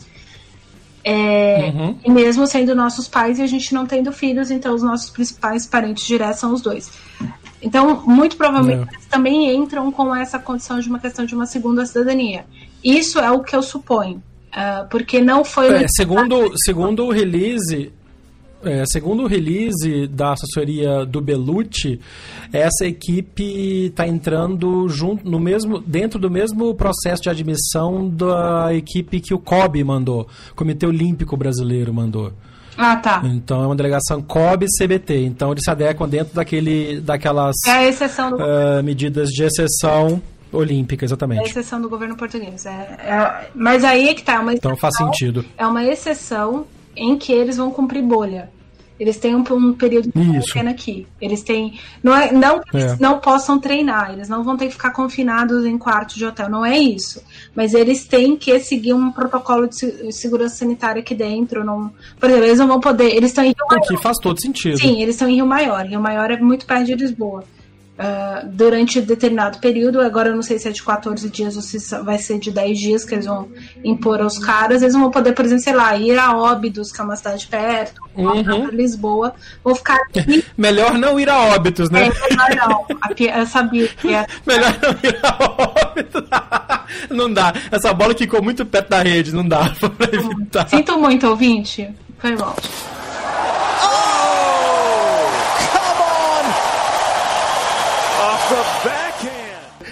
[1.04, 1.98] É, uhum.
[2.06, 5.66] E mesmo sendo nossos pais e a gente não tendo filhos, então os nossos principais
[5.66, 6.90] parentes diretos são os dois.
[7.62, 8.96] Então, muito provavelmente, é.
[8.96, 12.46] eles também entram com essa condição de uma questão de uma segunda cidadania.
[12.84, 14.22] Isso é o que eu suponho.
[14.52, 15.84] Uh, porque não foi.
[15.84, 17.92] É, segundo, segundo o release.
[18.64, 22.00] É, segundo o release da assessoria do Belucci,
[22.52, 29.20] essa equipe está entrando junto no mesmo, dentro do mesmo processo de admissão da equipe
[29.20, 32.32] que o COB mandou, Comitê Olímpico Brasileiro mandou.
[32.78, 33.22] Ah, tá.
[33.26, 35.26] Então é uma delegação COB CBT.
[35.26, 38.36] Então eles se adequam dentro daquele, daquelas é do...
[38.36, 41.40] uh, medidas de exceção Olímpica, exatamente.
[41.40, 42.66] É a exceção do governo português.
[42.66, 44.40] É, é, mas aí é que tá.
[44.40, 45.44] Uma então faz sentido.
[45.58, 48.52] É uma exceção em que eles vão cumprir bolha.
[49.00, 51.08] Eles têm um, um período pequeno aqui.
[51.20, 51.80] Eles têm.
[52.02, 52.96] Não, é, não é.
[53.00, 56.64] não possam treinar, eles não vão ter que ficar confinados em quartos de hotel, não
[56.64, 57.22] é isso.
[57.56, 61.64] Mas eles têm que seguir um protocolo de segurança sanitária aqui dentro.
[61.66, 63.16] Não, por exemplo, eles não vão poder.
[63.16, 64.02] Eles estão em Rio Maior.
[64.02, 64.78] faz todo sentido.
[64.78, 65.86] Sim, eles estão em Rio Maior.
[65.86, 67.44] Rio Maior é muito perto de Lisboa
[67.98, 70.02] uh, durante determinado período.
[70.02, 72.80] Agora eu não sei se é de 14 dias ou se vai ser de 10
[72.80, 73.50] dias que eles vão
[73.84, 74.82] impor aos caras.
[74.82, 78.02] Eles vão poder, por exemplo, sei lá, ir a Óbidos, que é uma cidade perto,
[78.16, 78.68] uhum.
[78.68, 79.34] Lisboa.
[79.64, 80.44] Vão ficar aqui.
[80.58, 82.08] melhor não ir a Óbidos, né?
[82.08, 82.86] É, melhor não.
[83.20, 84.26] Eu sabia que é.
[84.46, 85.38] melhor não ir a
[85.90, 86.24] Óbidos.
[87.10, 87.54] não dá.
[87.72, 90.68] Essa bola ficou muito perto da rede, não dá pra evitar.
[90.68, 91.90] Sinto muito, ouvinte.
[92.20, 92.56] Foi mal.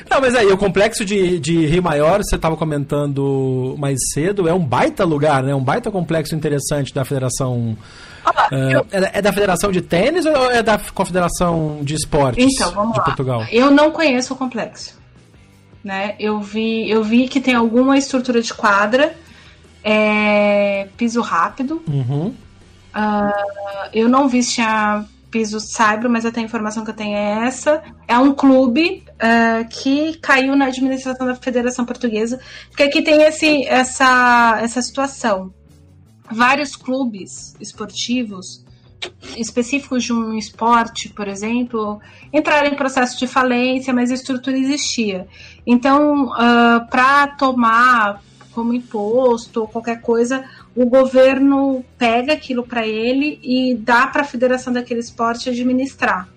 [0.10, 4.54] Não, mas aí, o complexo de, de Rio Maior, você estava comentando mais cedo, é
[4.54, 5.54] um baita lugar, né?
[5.54, 7.76] Um baita complexo interessante da Federação.
[8.24, 8.86] Ah, uh, eu...
[8.92, 13.06] é, da Federação de Tênis ou é da Confederação de Esportes então, vamos de lá.
[13.06, 13.46] Portugal?
[13.52, 15.00] Eu não conheço o complexo.
[15.84, 16.16] Né?
[16.20, 19.16] Eu, vi, eu vi que tem alguma estrutura de quadra,
[19.84, 21.82] é, piso rápido.
[21.88, 22.34] Uhum.
[22.94, 27.16] Uh, eu não vi se tinha piso saibro, mas até a informação que eu tenho
[27.16, 27.82] é essa.
[28.08, 33.66] É um clube uh, que caiu na administração da Federação Portuguesa, porque aqui tem esse,
[33.66, 35.54] essa, essa situação.
[36.30, 38.64] Vários clubes esportivos
[39.36, 42.00] específicos de um esporte, por exemplo,
[42.32, 45.28] entraram em processo de falência, mas a estrutura existia.
[45.66, 48.22] Então, uh, para tomar
[48.54, 50.44] como imposto ou qualquer coisa,
[50.76, 56.28] o governo pega aquilo para ele e dá para a federação daquele esporte administrar.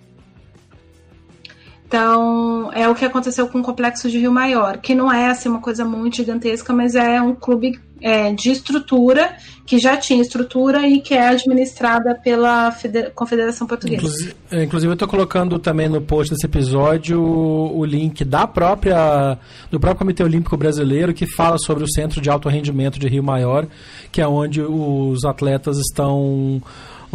[1.95, 5.49] Então, é o que aconteceu com o Complexo de Rio Maior, que não é assim
[5.49, 10.89] uma coisa muito gigantesca, mas é um clube é, de estrutura, que já tinha estrutura
[10.89, 12.77] e que é administrada pela
[13.15, 14.03] Confederação Portuguesa.
[14.03, 18.45] Inclusive, é, inclusive eu estou colocando também no post desse episódio o, o, link da
[18.45, 19.39] própria
[19.71, 23.23] do próprio Comitê Olímpico Brasileiro que fala sobre o Centro de Alto Rendimento de Rio
[23.23, 23.69] Maior,
[24.11, 26.61] que é onde os atletas estão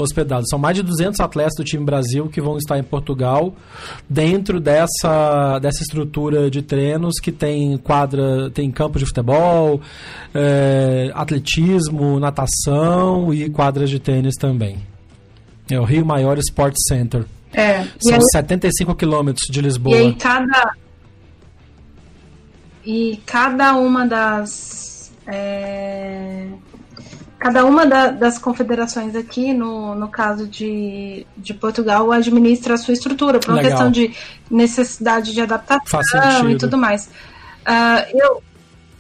[0.03, 0.47] hospedados.
[0.49, 3.53] São mais de 200 atletas do time Brasil que vão estar em Portugal,
[4.09, 9.81] dentro dessa, dessa estrutura de treinos que tem quadra, tem campo de futebol,
[10.33, 14.77] é, atletismo, natação e quadras de tênis também.
[15.69, 17.25] É o Rio Maior Sports Center.
[17.53, 19.97] É, São aí, 75 quilômetros de Lisboa.
[19.97, 20.73] E cada
[22.85, 26.47] e cada uma das é,
[27.39, 32.93] cada uma da, das confederações aqui, no, no caso de, de Portugal, administra a sua
[32.93, 33.71] estrutura, por uma Legal.
[33.71, 34.13] questão de
[34.51, 37.05] necessidade de adaptação e tudo mais.
[37.05, 38.43] Uh, eu,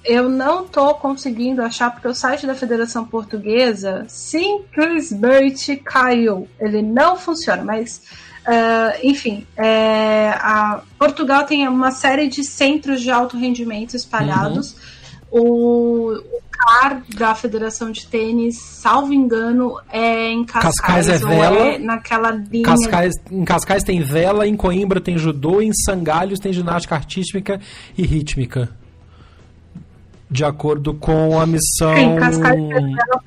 [0.05, 6.47] eu não estou conseguindo achar, porque o site da Federação Portuguesa simplesmente caiu.
[6.59, 8.01] Ele não funciona, mas.
[8.47, 10.33] Uh, enfim, é,
[10.97, 14.71] Portugal tem uma série de centros de alto rendimento espalhados.
[14.71, 14.98] Uhum.
[15.31, 20.75] O, o CAR da Federação de Tênis, salvo engano, é em Cascais.
[20.75, 21.59] Cascais é vela.
[21.59, 22.65] É naquela linha.
[22.65, 27.59] Cascais, em Cascais tem vela, em Coimbra tem judô, em Sangalhos tem ginástica artística
[27.97, 28.69] e rítmica.
[30.29, 31.95] De acordo com a missão.
[31.95, 32.59] Sim, Cascais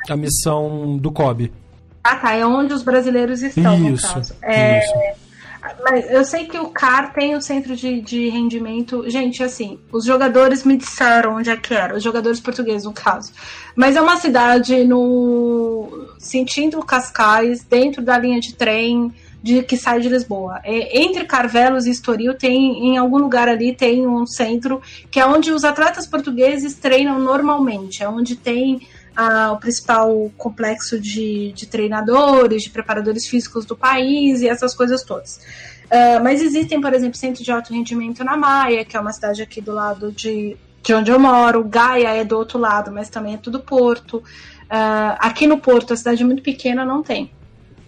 [0.08, 1.52] a missão do COB.
[2.04, 2.34] Ah, tá.
[2.34, 4.34] É onde os brasileiros estão, isso, no caso.
[4.42, 5.21] É, isso.
[5.82, 9.08] Mas eu sei que o CAR tem o centro de, de rendimento.
[9.08, 13.32] Gente, assim, os jogadores me disseram onde é que era, os jogadores portugueses, no caso.
[13.76, 16.08] Mas é uma cidade no.
[16.18, 20.60] sentindo Cascais, dentro da linha de trem de que sai de Lisboa.
[20.62, 25.26] É, entre Carvelos e Estoril tem, em algum lugar ali, tem um centro que é
[25.26, 28.86] onde os atletas portugueses treinam normalmente, é onde tem
[29.52, 35.40] o principal complexo de, de treinadores, de preparadores físicos do país e essas coisas todas.
[35.86, 39.42] Uh, mas existem, por exemplo, centros de alto rendimento na Maia, que é uma cidade
[39.42, 41.62] aqui do lado de, de onde eu moro.
[41.64, 44.16] Gaia é do outro lado, mas também é tudo Porto.
[44.16, 47.30] Uh, aqui no Porto, a cidade é muito pequena, não tem.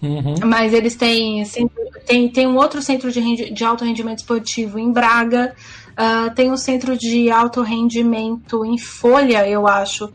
[0.03, 0.35] Uhum.
[0.45, 1.43] Mas eles têm,
[2.05, 5.55] tem, tem um outro centro de, de alto rendimento esportivo em Braga.
[5.93, 10.13] Uh, tem um centro de alto rendimento em Folha, eu acho,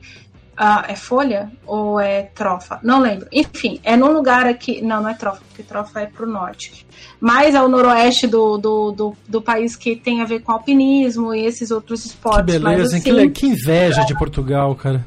[0.61, 2.81] ah, é folha ou é trofa?
[2.83, 3.27] Não lembro.
[3.31, 4.81] Enfim, é num lugar aqui.
[4.81, 6.85] Não, não é trofa, porque trofa é pro norte.
[7.17, 11.33] Mas é o noroeste do, do, do, do país que tem a ver com alpinismo
[11.33, 12.41] e esses outros esportes.
[12.41, 15.05] Que beleza, Mas, assim, que, inveja de Portugal, cara.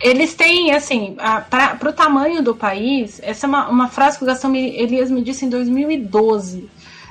[0.00, 1.16] Eles têm, assim,
[1.50, 5.22] para o tamanho do país, essa é uma, uma frase que o Gastão Elias me
[5.22, 6.58] disse em 2012.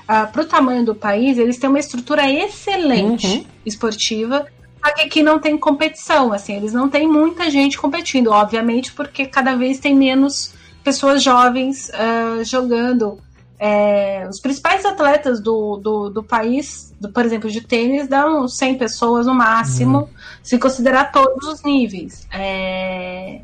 [0.03, 3.45] Uh, para o tamanho do país, eles têm uma estrutura excelente uhum.
[3.65, 4.45] esportiva
[4.83, 9.25] só que aqui não tem competição, assim, eles não têm muita gente competindo, obviamente, porque
[9.25, 10.53] cada vez tem menos
[10.83, 13.17] pessoas jovens uh, jogando.
[13.57, 18.77] É, os principais atletas do, do, do país, do, por exemplo, de tênis, dão 100
[18.77, 20.07] pessoas no máximo, uhum.
[20.43, 22.27] se considerar todos os níveis.
[22.29, 23.39] É,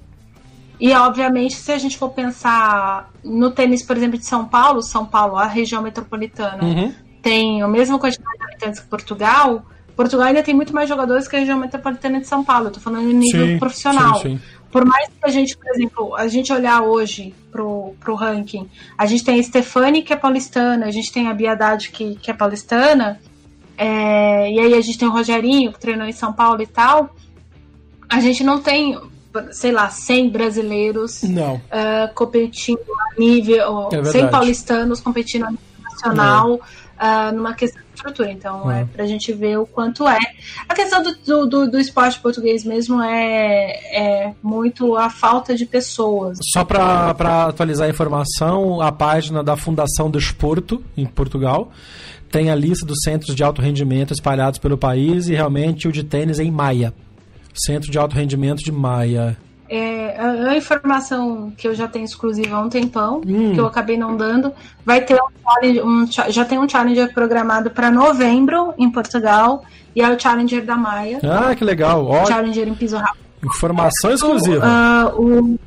[0.77, 5.05] e, obviamente, se a gente for pensar no tênis, por exemplo, de São Paulo, São
[5.05, 6.93] Paulo, a região metropolitana, uhum.
[7.21, 9.63] tem a mesma quantidade de habitantes que Portugal,
[9.99, 12.67] Portugal ainda tem muito mais jogadores que a região metropolitana de São Paulo.
[12.67, 14.15] Eu tô falando em nível sim, profissional.
[14.21, 14.41] Sim, sim.
[14.71, 19.05] Por mais que a gente, por exemplo, a gente olhar hoje pro, pro ranking, a
[19.05, 22.33] gente tem a Stefani, que é paulistana, a gente tem a Biadade, que, que é
[22.33, 23.19] paulistana,
[23.77, 27.13] é, e aí a gente tem o Rogerinho, que treinou em São Paulo e tal.
[28.07, 28.97] A gente não tem,
[29.51, 36.53] sei lá, 100 brasileiros uh, competindo a nível, é 100 paulistanos competindo a nível nacional.
[36.53, 38.31] Uh, numa questão estrutura.
[38.31, 40.19] Então, é, é para a gente ver o quanto é.
[40.67, 46.37] A questão do, do, do esporte português mesmo é, é muito a falta de pessoas.
[46.53, 51.71] Só para atualizar a informação, a página da Fundação do Esporto, em Portugal,
[52.31, 56.03] tem a lista dos centros de alto rendimento espalhados pelo país e realmente o de
[56.03, 56.93] tênis é em Maia.
[57.53, 59.37] Centro de alto rendimento de Maia.
[59.69, 63.53] É, a, informação que eu já tenho exclusiva há um tempão, hum.
[63.53, 64.51] que eu acabei não dando,
[64.83, 69.63] vai ter um challenge, um, já tem um Challenger programado para novembro em Portugal,
[69.95, 71.19] e é o Challenger da Maia.
[71.23, 72.05] Ah, que legal.
[72.05, 73.19] Ó, Challenger em piso rápido.
[73.43, 74.65] Informação exclusiva.
[75.15, 75.59] Uh, o,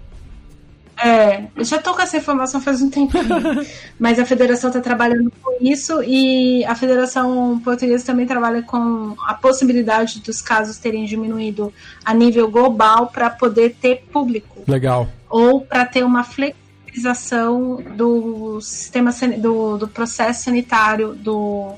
[1.04, 3.18] é, eu já tô com essa informação faz um tempo,
[3.98, 9.34] mas a federação está trabalhando com isso e a federação portuguesa também trabalha com a
[9.34, 11.72] possibilidade dos casos terem diminuído
[12.04, 14.62] a nível global para poder ter público.
[14.68, 15.08] Legal.
[15.28, 21.72] Ou para ter uma flexibilização do sistema do, do processo sanitário do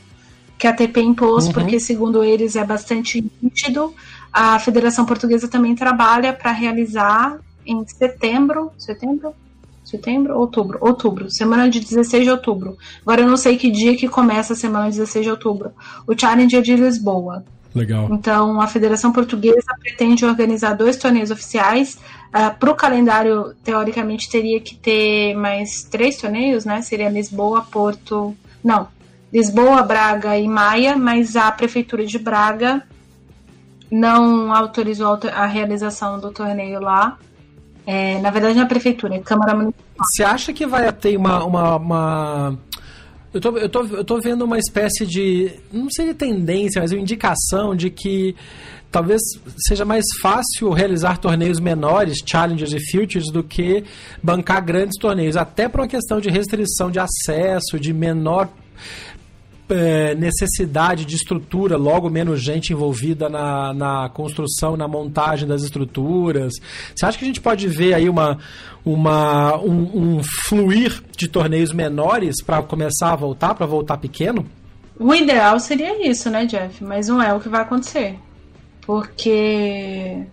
[0.59, 1.53] que a ATP impôs, uhum.
[1.53, 3.95] porque segundo eles é bastante nítido.
[4.33, 9.35] A Federação Portuguesa também trabalha para realizar em setembro, setembro,
[9.85, 12.77] setembro, outubro, outubro, semana de 16 de outubro.
[13.03, 15.73] Agora eu não sei que dia que começa a semana de 16 de outubro.
[16.07, 17.45] O Challenge de Lisboa.
[17.75, 18.09] Legal.
[18.11, 21.95] Então a Federação Portuguesa pretende organizar dois torneios oficiais.
[21.95, 21.99] Uh,
[22.33, 26.83] ah, Para o calendário, teoricamente, teria que ter mais três torneios, né?
[26.83, 28.35] Seria Lisboa, Porto.
[28.63, 28.89] Não,
[29.33, 32.83] Lisboa, Braga e Maia, mas a Prefeitura de Braga
[33.91, 37.19] não autorizou a realização do torneio lá.
[37.87, 39.85] É, na verdade, na prefeitura, Câmara Municipal.
[39.99, 41.45] Você acha que vai ter uma.
[41.45, 42.59] uma, uma...
[43.33, 45.53] Eu, tô, eu, tô, eu tô vendo uma espécie de.
[45.73, 48.35] Não seria tendência, mas uma indicação de que
[48.91, 49.21] talvez
[49.59, 53.83] seja mais fácil realizar torneios menores, challengers e futures, do que
[54.23, 58.49] bancar grandes torneios, até por uma questão de restrição de acesso, de menor
[59.69, 66.53] é, necessidade de estrutura, logo menos gente envolvida na, na construção, na montagem das estruturas.
[66.95, 68.39] Você acha que a gente pode ver aí uma,
[68.85, 74.47] uma, um, um fluir de torneios menores para começar a voltar, para voltar pequeno?
[74.99, 76.85] O ideal seria isso, né, Jeff?
[76.85, 78.19] Mas não é o que vai acontecer.
[78.87, 80.25] Porque.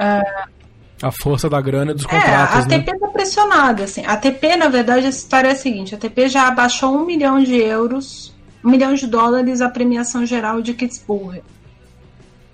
[0.00, 0.59] Uh,
[1.02, 2.56] a força da grana dos contratos.
[2.56, 3.12] É, a ATP está né?
[3.12, 3.84] pressionada.
[3.84, 4.04] Assim.
[4.04, 7.42] A ATP, na verdade, a história é a seguinte: a ATP já abaixou um milhão
[7.42, 8.34] de euros,
[8.64, 11.42] um milhão de dólares a premiação geral de Kitzbühel.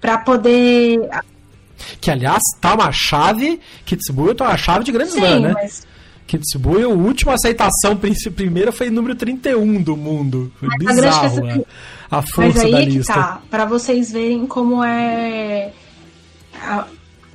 [0.01, 1.01] Para poder.
[2.01, 3.61] Que, aliás, tá uma chave.
[3.84, 5.53] Kitzbühel tá uma chave de grande Slam, né?
[5.53, 5.86] Mas...
[6.26, 7.99] Kitzbühel, a última aceitação
[8.34, 10.53] primeira foi número 31 do mundo.
[10.59, 11.64] Foi mas bizarro
[12.11, 13.12] a, a força mas aí da lista.
[13.12, 15.72] Que tá, para vocês verem como é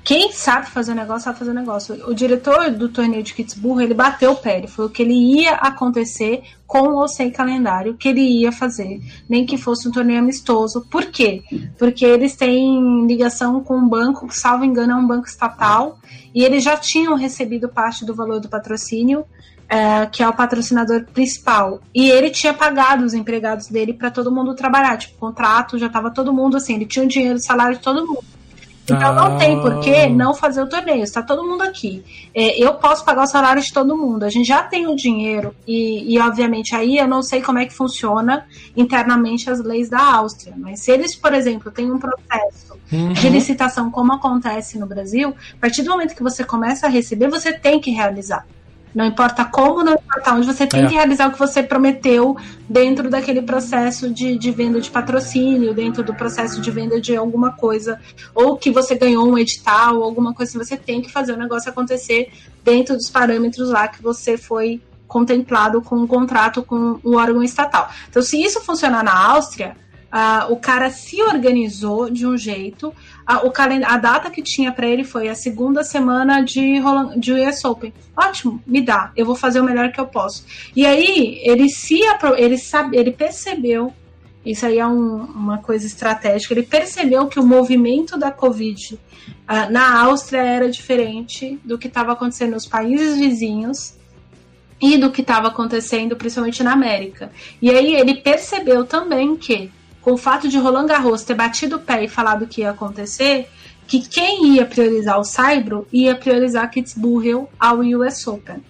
[0.04, 2.10] quem sabe fazer negócio, sabe fazer negócio.
[2.10, 5.54] O diretor do torneio de Kitzbühel, ele bateu o pé, ele falou que ele ia
[5.56, 9.00] acontecer com ou sem calendário, que ele ia fazer,
[9.30, 10.88] nem que fosse um torneio amistoso.
[10.90, 11.44] Por quê?
[11.78, 16.00] Porque eles têm ligação com um banco, que, salvo engano, é um banco estatal,
[16.34, 19.26] e eles já tinham recebido parte do valor do patrocínio,
[19.70, 21.80] é, que é o patrocinador principal.
[21.94, 26.10] E ele tinha pagado os empregados dele para todo mundo trabalhar, tipo, contrato, já estava
[26.10, 28.41] todo mundo assim, ele tinha o dinheiro, o salário de todo mundo.
[28.92, 30.10] Então não tem por que ah.
[30.10, 31.04] não fazer o torneio.
[31.04, 32.04] Está todo mundo aqui.
[32.34, 34.24] É, eu posso pagar o salário de todo mundo.
[34.24, 37.66] A gente já tem o dinheiro e, e, obviamente, aí eu não sei como é
[37.66, 40.54] que funciona internamente as leis da Áustria.
[40.58, 43.14] Mas se eles, por exemplo, têm um processo uhum.
[43.14, 47.30] de licitação como acontece no Brasil, a partir do momento que você começa a receber,
[47.30, 48.46] você tem que realizar.
[48.94, 50.88] Não importa como, não importa onde, você tem é.
[50.88, 52.36] que realizar o que você prometeu
[52.68, 57.52] dentro daquele processo de, de venda de patrocínio, dentro do processo de venda de alguma
[57.54, 58.00] coisa,
[58.36, 61.38] ou que você ganhou um edital, ou alguma coisa assim, você tem que fazer o
[61.38, 62.32] negócio acontecer
[62.64, 67.90] dentro dos parâmetros lá que você foi contemplado com um contrato com o órgão estatal.
[68.10, 69.76] Então, se isso funcionar na Áustria,
[70.12, 72.94] Uh, o cara se organizou de um jeito.
[73.32, 73.54] Uh, o
[73.86, 77.94] a data que tinha para ele foi a segunda semana de, Roland, de US Open.
[78.18, 79.12] Ótimo, me dá.
[79.16, 80.44] Eu vou fazer o melhor que eu posso.
[80.76, 82.02] E aí ele se
[82.38, 83.94] ele sabe, ele percebeu.
[84.46, 86.54] Isso aí é um, uma coisa estratégica.
[86.54, 92.12] Ele percebeu que o movimento da Covid uh, na Áustria era diferente do que estava
[92.12, 93.96] acontecendo nos países vizinhos
[94.82, 97.32] e do que estava acontecendo principalmente na América.
[97.62, 99.72] E aí ele percebeu também que
[100.02, 103.48] com o fato de Roland Garros ter batido o pé e falado que ia acontecer,
[103.88, 108.64] que quem ia priorizar o Saibro ia priorizar Kitzbühel ao US Open.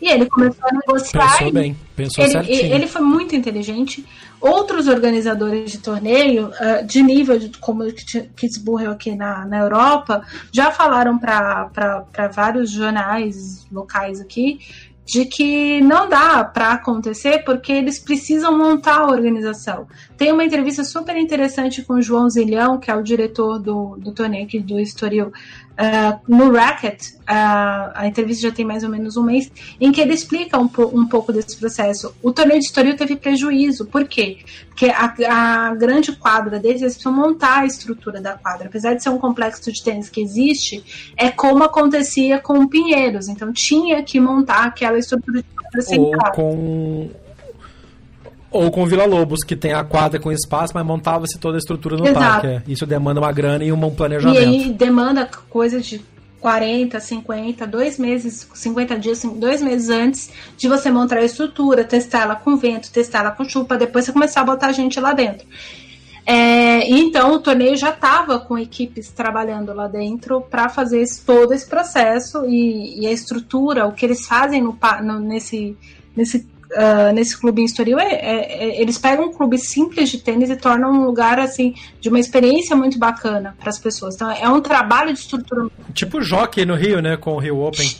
[0.00, 1.38] E ele começou a negociar.
[1.38, 2.74] Pensou bem, pensou ele, certinho.
[2.74, 4.04] Ele foi muito inteligente.
[4.40, 7.82] Outros organizadores de torneio, uh, de nível de, como
[8.36, 14.60] Kitzbühel aqui na, na Europa, já falaram para vários jornais locais aqui
[15.06, 19.86] de que não dá para acontecer porque eles precisam montar a organização.
[20.16, 24.12] Tem uma entrevista super interessante com o João Zilhão, que é o diretor do, do
[24.42, 25.32] aqui do Estoril,
[25.78, 30.00] Uh, no Racket, uh, a entrevista já tem mais ou menos um mês, em que
[30.00, 32.14] ele explica um, po um pouco desse processo.
[32.22, 34.38] O torneio de Estoril teve prejuízo, por quê?
[34.68, 38.68] Porque a, a, grande quadra deles, eles precisam montar a estrutura da quadra.
[38.68, 43.28] Apesar de ser um complexo de tênis que existe, é como acontecia com Pinheiros.
[43.28, 46.30] Então tinha que montar aquela estrutura de quadra central.
[46.30, 47.10] Ou com
[48.56, 51.96] ou com Vila Lobos, que tem a quadra com espaço, mas montava-se toda a estrutura
[51.96, 52.18] no Exato.
[52.18, 52.46] parque.
[52.46, 52.62] É.
[52.66, 54.40] Isso demanda uma grana e um planejamento.
[54.40, 56.00] E aí demanda coisa de
[56.40, 62.22] 40, 50, dois meses, 50 dias, dois meses antes de você montar a estrutura, testar
[62.22, 65.46] ela com vento, testar ela com chuva, depois você começar a botar gente lá dentro.
[66.28, 71.52] É, então o torneio já estava com equipes trabalhando lá dentro para fazer esse, todo
[71.52, 75.76] esse processo e, e, a estrutura, o que eles fazem no, no, nesse,
[76.16, 80.18] nesse uh, nesse clube em Estoril, é, é, é, eles pegam um clube simples de
[80.18, 84.14] tênis e tornam um lugar assim de uma experiência muito bacana para as pessoas.
[84.14, 85.68] Então é um trabalho de estrutura.
[85.94, 87.90] Tipo jockey no Rio, né, com o Rio Open.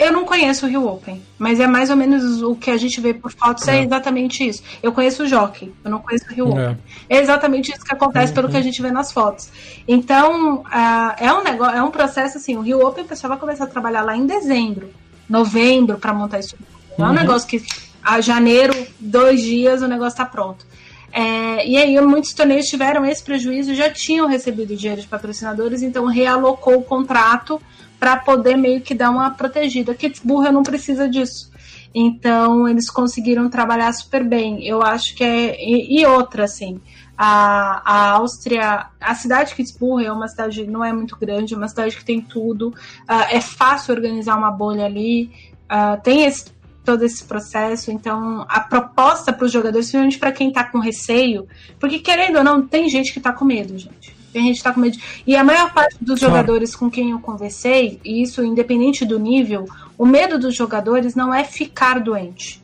[0.00, 2.98] Eu não conheço o Rio Open, mas é mais ou menos o que a gente
[3.02, 4.62] vê por fotos é, é exatamente isso.
[4.82, 6.70] Eu conheço o Jockey, eu não conheço o Rio é.
[6.70, 6.78] Open.
[7.06, 8.34] É exatamente isso que acontece uhum.
[8.34, 9.50] pelo que a gente vê nas fotos.
[9.86, 13.38] Então, uh, é um negócio, é um processo assim, o Rio Open o pessoal vai
[13.38, 14.88] começar a trabalhar lá em dezembro,
[15.28, 16.56] novembro para montar isso.
[16.96, 17.20] Não é um uhum.
[17.20, 17.62] negócio que
[18.02, 20.66] a janeiro, dois dias, o negócio está pronto.
[21.12, 26.06] É, e aí muitos torneios tiveram esse prejuízo, já tinham recebido dinheiro de patrocinadores, então
[26.06, 27.60] realocou o contrato
[27.98, 29.94] para poder meio que dar uma protegida.
[29.94, 31.50] Kitzbühel não precisa disso.
[31.94, 34.64] Então eles conseguiram trabalhar super bem.
[34.64, 36.80] Eu acho que é e, e outra assim.
[37.18, 41.56] A, a Áustria, a cidade de Kitzbühel é uma cidade não é muito grande, é
[41.56, 42.68] uma cidade que tem tudo.
[42.68, 45.30] Uh, é fácil organizar uma bolha ali.
[45.64, 46.46] Uh, tem esse
[46.84, 47.90] todo esse processo.
[47.90, 51.46] Então, a proposta para os jogadores, principalmente para quem está com receio,
[51.78, 54.14] porque querendo ou não, tem gente que está com medo, gente.
[54.32, 54.96] Tem gente que tá com medo.
[55.26, 56.34] E a maior parte dos claro.
[56.34, 59.66] jogadores com quem eu conversei, e isso independente do nível,
[59.98, 62.62] o medo dos jogadores não é ficar doente,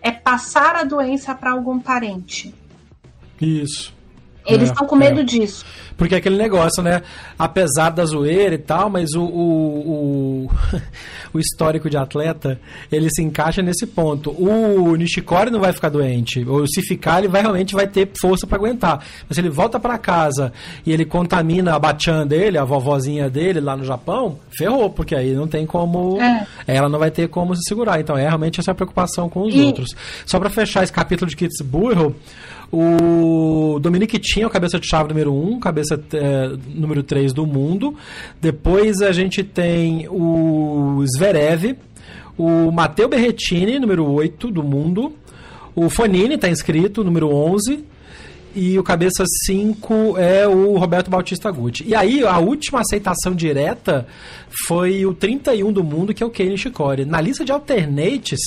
[0.00, 2.54] é passar a doença para algum parente.
[3.40, 3.97] Isso.
[4.48, 5.24] Eles estão é, com medo é.
[5.24, 5.64] disso.
[5.98, 7.02] Porque é aquele negócio, né?
[7.36, 10.50] Apesar da zoeira e tal, mas o, o, o,
[11.34, 14.30] o, histórico de atleta, ele se encaixa nesse ponto.
[14.30, 16.44] O Nishikori não vai ficar doente.
[16.48, 19.04] Ou se ficar, ele vai, realmente vai ter força para aguentar.
[19.28, 20.52] Mas se ele volta para casa
[20.86, 25.34] e ele contamina a bachan dele, a vovozinha dele lá no Japão, ferrou, porque aí
[25.34, 26.22] não tem como.
[26.22, 26.46] É.
[26.68, 27.98] Ela não vai ter como se segurar.
[27.98, 29.60] Então é realmente essa preocupação com os e...
[29.62, 29.96] outros.
[30.24, 32.14] Só para fechar esse capítulo de Kitzbühel,
[32.70, 37.46] o Dominic tinha o cabeça de chave número 1, um, cabeça é, número 3 do
[37.46, 37.94] mundo.
[38.40, 41.76] Depois a gente tem o Zverev,
[42.36, 45.14] o Matteo Berrettini, número 8 do mundo.
[45.74, 47.84] O Fonini está inscrito, número 11
[48.54, 51.84] e o cabeça 5 é o Roberto Bautista Gucci.
[51.86, 54.06] E aí, a última aceitação direta
[54.66, 57.04] foi o 31 do mundo, que é o Kenny Shikori.
[57.04, 58.40] Na lista de alternates,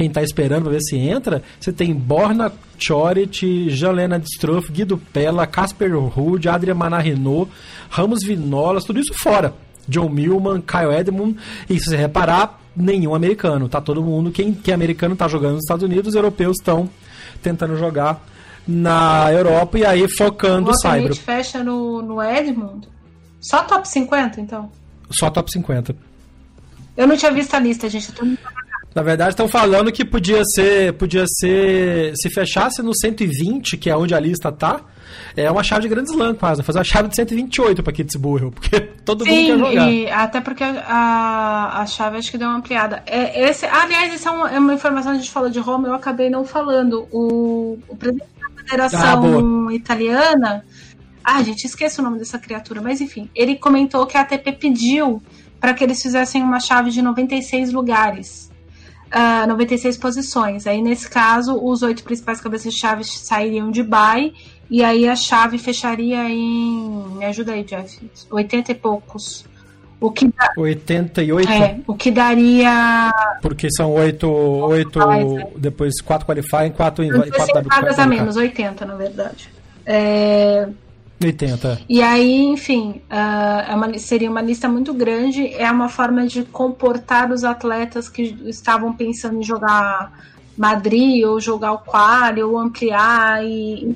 [0.00, 3.94] quem está esperando para ver se entra, você tem Borna Chorit, Jean
[4.24, 7.46] Struff, Guido Pella, Casper Ruud, Adrian Manarino,
[7.90, 9.52] Ramos Vinolas, tudo isso fora.
[9.86, 11.36] John Millman, Kyle Edmund,
[11.68, 13.68] e se você reparar, nenhum americano.
[13.68, 16.88] Tá todo mundo, quem, quem é americano está jogando nos Estados Unidos, os europeus estão
[17.42, 18.24] tentando jogar
[18.66, 21.14] na Europa e aí focando o Cyber.
[21.14, 22.88] fecha no, no Edmund?
[23.38, 24.72] Só top 50, então?
[25.10, 25.94] Só top 50.
[26.96, 28.08] Eu não tinha visto a lista, gente.
[28.08, 28.40] Eu tô muito
[28.94, 33.96] na verdade, estão falando que podia ser, podia ser, se fechasse no 120, que é
[33.96, 34.80] onde a lista tá,
[35.36, 38.80] é uma chave de grande slam quase, fazer uma chave de 128 para Kitzbühel, porque
[39.04, 39.92] todo Sim, mundo quer jogar.
[39.92, 43.02] E até porque a, a chave acho que deu uma ampliada.
[43.06, 45.86] É, esse, aliás, essa é uma, é uma informação que a gente falou de Roma,
[45.86, 47.06] eu acabei não falando.
[47.12, 50.64] O, o presidente da Federação ah, Italiana,
[51.22, 55.22] ah, gente, esqueço o nome dessa criatura, mas enfim, ele comentou que a ATP pediu
[55.60, 58.49] para que eles fizessem uma chave de 96 lugares
[59.14, 60.66] uh, 96 posições.
[60.66, 64.32] Aí, nesse caso, os oito principais cabeças-chave sairiam de bye,
[64.70, 67.16] e aí a chave fecharia em.
[67.16, 67.98] Me ajuda aí, Jeff.
[68.30, 69.44] 80 e poucos.
[70.00, 70.52] O que dá...
[70.56, 71.50] 88?
[71.50, 73.12] É, o que daria.
[73.42, 74.26] Porque são 8.
[74.26, 75.00] 8
[75.56, 79.50] depois 4 qualifying, 4 em 4 vagas a menos, 80 na verdade.
[79.84, 80.68] É,
[81.22, 81.82] 80.
[81.88, 85.54] E aí, enfim, uh, é uma, seria uma lista muito grande.
[85.54, 90.12] É uma forma de comportar os atletas que estavam pensando em jogar
[90.56, 93.44] Madrid, ou jogar o Quali, ou ampliar.
[93.44, 93.94] E...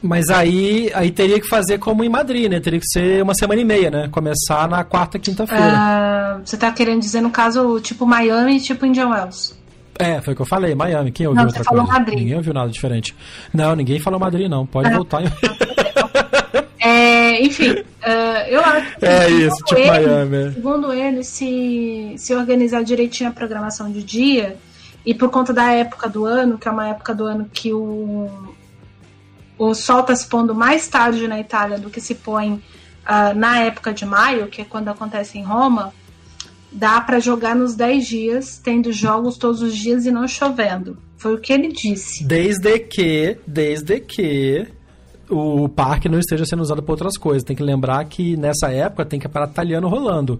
[0.00, 2.60] Mas aí, aí teria que fazer como em Madrid, né?
[2.60, 4.08] Teria que ser uma semana e meia, né?
[4.08, 6.38] Começar na quarta, quinta-feira.
[6.38, 9.64] Uh, você tá querendo dizer, no caso, tipo Miami e tipo Indian Wells?
[9.98, 11.12] É, foi o que eu falei, Miami.
[11.12, 11.84] Quem ouviu não, outra coisa?
[11.84, 12.18] Madrid.
[12.18, 13.14] Ninguém ouviu nada diferente.
[13.52, 14.66] Não, ninguém falou Madrid, não.
[14.66, 15.22] Pode voltar.
[16.78, 20.52] É, enfim, Uh, eu acho que, é isso, tipo ele, Miami.
[20.52, 24.56] Segundo ele, se, se organizar direitinho a programação de dia,
[25.04, 28.30] e por conta da época do ano, que é uma época do ano que o,
[29.58, 33.60] o sol está se pondo mais tarde na Itália do que se põe uh, na
[33.60, 35.92] época de maio, que é quando acontece em Roma,
[36.70, 40.98] dá para jogar nos 10 dias, tendo jogos todos os dias e não chovendo.
[41.16, 42.22] Foi o que ele disse.
[42.24, 44.66] Desde que, desde que
[45.34, 47.42] o parque não esteja sendo usado para outras coisas.
[47.42, 50.38] Tem que lembrar que nessa época tem campeonato italiano rolando.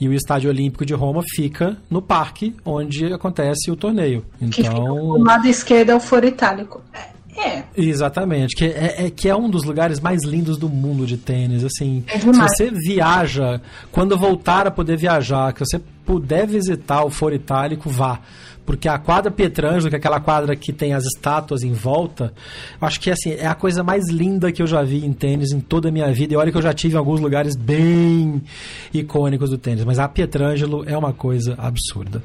[0.00, 4.24] E o Estádio Olímpico de Roma fica no parque onde acontece o torneio.
[4.40, 6.82] Então, o lado esquerdo é o Foro Itálico.
[6.94, 7.16] É.
[7.76, 11.64] Exatamente, que é, é, que é um dos lugares mais lindos do mundo de tênis.
[11.64, 13.60] Assim, é se você viaja,
[13.92, 18.20] quando voltar a poder viajar, que você puder visitar o Foro Itálico, vá.
[18.66, 22.34] Porque a quadra Pietrangelo, que é aquela quadra que tem as estátuas em volta,
[22.80, 25.60] acho que assim, é a coisa mais linda que eu já vi em tênis em
[25.60, 26.34] toda a minha vida.
[26.34, 28.42] E olha que eu já tive em alguns lugares bem
[28.92, 29.84] icônicos do tênis.
[29.84, 32.22] Mas a Pietrangelo é uma coisa absurda.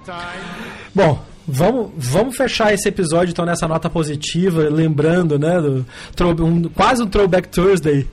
[0.93, 5.85] Bom, Vamos, vamos fechar esse episódio então nessa nota positiva, lembrando, né, do,
[6.45, 8.07] um, quase um Throwback Thursday.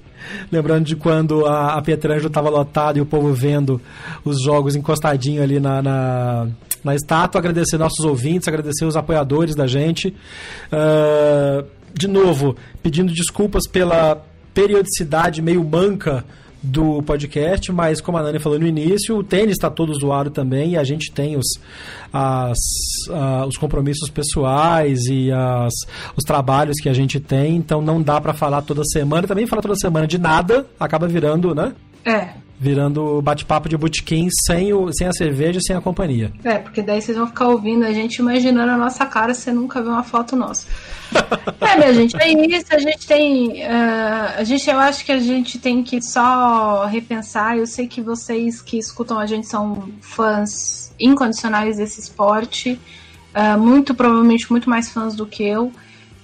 [0.50, 1.82] Lembrando de quando a, a
[2.26, 3.80] estava lotada e o povo vendo
[4.24, 6.48] os jogos encostadinho ali na, na,
[6.88, 7.38] na estátua.
[7.38, 10.14] Agradecer nossos ouvintes, agradecer os apoiadores da gente.
[10.72, 11.64] Uh,
[11.94, 14.22] de novo, pedindo desculpas pela
[14.52, 16.24] periodicidade meio manca
[16.62, 20.72] do podcast, mas como a Nani falou no início, o tênis está todo zoado também
[20.72, 21.46] e a gente tem os,
[22.12, 22.58] as,
[23.08, 25.72] uh, os compromissos pessoais e as,
[26.16, 29.28] os trabalhos que a gente tem, então não dá para falar toda semana.
[29.28, 31.72] Também falar toda semana de nada acaba virando, né?
[32.04, 32.47] É.
[32.60, 36.32] Virando bate-papo de botequim sem, o, sem a cerveja e sem a companhia.
[36.42, 39.80] É, porque daí vocês vão ficar ouvindo a gente imaginando a nossa cara você nunca
[39.80, 40.66] viu uma foto nossa.
[41.60, 42.66] é, minha gente, é isso.
[42.70, 43.62] A gente tem.
[43.62, 47.56] Uh, a gente, eu acho que a gente tem que só repensar.
[47.56, 52.78] Eu sei que vocês que escutam a gente são fãs incondicionais desse esporte.
[53.34, 55.72] Uh, muito provavelmente muito mais fãs do que eu.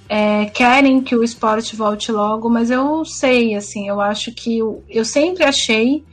[0.08, 4.84] É, querem que o esporte volte logo, mas eu sei, assim, eu acho que eu,
[4.88, 6.04] eu sempre achei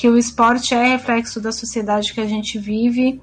[0.00, 3.20] que o esporte é reflexo da sociedade que a gente vive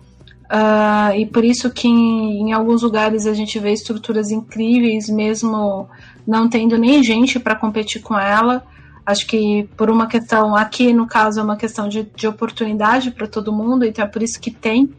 [0.47, 5.89] Uh, e por isso que em, em, alguns lugares a gente vê estruturas incríveis, mesmo
[6.25, 8.63] não tendo nem gente para competir com ela.
[9.05, 13.28] Acho que por uma questão, aqui no caso, é uma questão de, de oportunidade para
[13.28, 14.89] todo mundo, então é por isso que tem.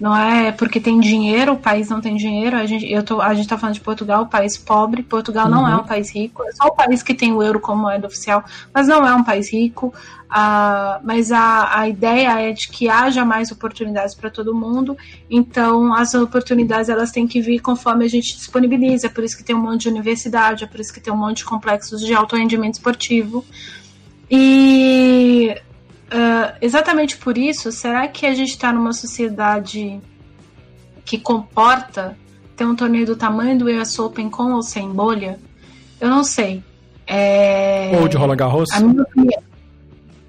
[0.00, 2.56] Não é porque tem dinheiro, o país não tem dinheiro.
[2.56, 5.02] A gente, eu tô, a gente está falando de Portugal, país pobre.
[5.02, 5.50] Portugal uhum.
[5.50, 8.06] não é um país rico, é só o país que tem o euro como moeda
[8.06, 9.92] oficial, mas não é um país rico.
[10.28, 14.96] Uh, mas a, a ideia é de que haja mais oportunidades para todo mundo.
[15.28, 19.06] Então, as oportunidades elas têm que vir conforme a gente disponibiliza.
[19.06, 21.16] É por isso que tem um monte de universidade, é por isso que tem um
[21.16, 23.44] monte de complexos de alto rendimento esportivo.
[24.30, 25.56] E
[26.08, 30.00] Uh, exatamente por isso, será que a gente está numa sociedade
[31.04, 32.16] que comporta
[32.56, 35.38] ter um torneio do tamanho do US Open com ou sem bolha?
[36.00, 36.62] Eu não sei.
[37.06, 37.92] É...
[38.00, 38.70] Ou de Roland Garros?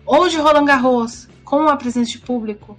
[0.06, 2.78] Ou de Roland Garros, com a presença de público.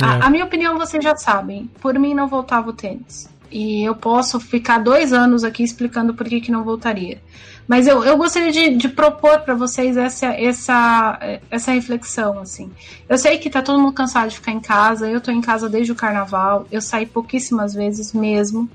[0.00, 0.04] É.
[0.04, 1.70] A, a, minha opinião vocês já sabem.
[1.80, 3.30] Por mim não voltava o tênis.
[3.50, 7.20] E eu posso ficar dois anos aqui explicando por que, que não voltaria.
[7.66, 12.70] Mas eu, eu gostaria de, de propor para vocês essa, essa, essa reflexão, assim.
[13.08, 15.68] Eu sei que tá todo mundo cansado de ficar em casa, eu tô em casa
[15.68, 18.68] desde o carnaval, eu saí pouquíssimas vezes mesmo.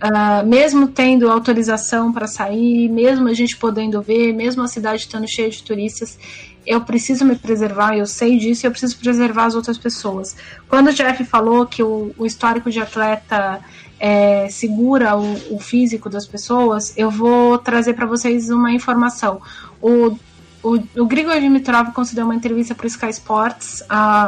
[0.00, 5.26] Uh, mesmo tendo autorização para sair, mesmo a gente podendo ver, mesmo a cidade estando
[5.26, 6.16] cheia de turistas,
[6.64, 10.36] eu preciso me preservar, eu sei disso, e eu preciso preservar as outras pessoas.
[10.68, 13.60] Quando o Jeff falou que o, o histórico de atleta
[13.98, 19.40] é, segura o, o, físico das pessoas, eu vou trazer para vocês uma informação.
[19.80, 20.16] O,
[20.62, 23.82] o, o Grigor Dimitrov concedeu uma entrevista para o Sky Sports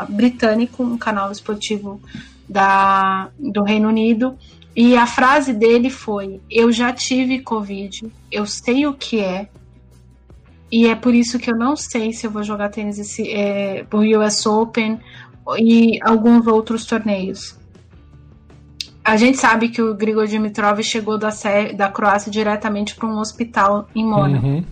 [0.08, 2.00] britânico, um canal esportivo
[2.48, 4.36] da, do Reino Unido,
[4.74, 9.48] e a frase dele foi: Eu já tive Covid, eu sei o que é,
[10.70, 13.84] e é por isso que eu não sei se eu vou jogar tênis esse, é,
[13.92, 15.00] o US Open
[15.58, 17.58] e alguns outros torneios.
[19.04, 21.30] A gente sabe que o Grigor Dimitrov chegou da,
[21.76, 24.46] da Croácia diretamente para um hospital em Mônaco.
[24.46, 24.64] Uhum.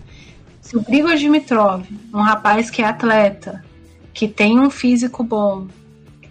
[0.61, 1.83] Se o Grigor Dimitrov,
[2.13, 3.65] um rapaz que é atleta,
[4.13, 5.67] que tem um físico bom,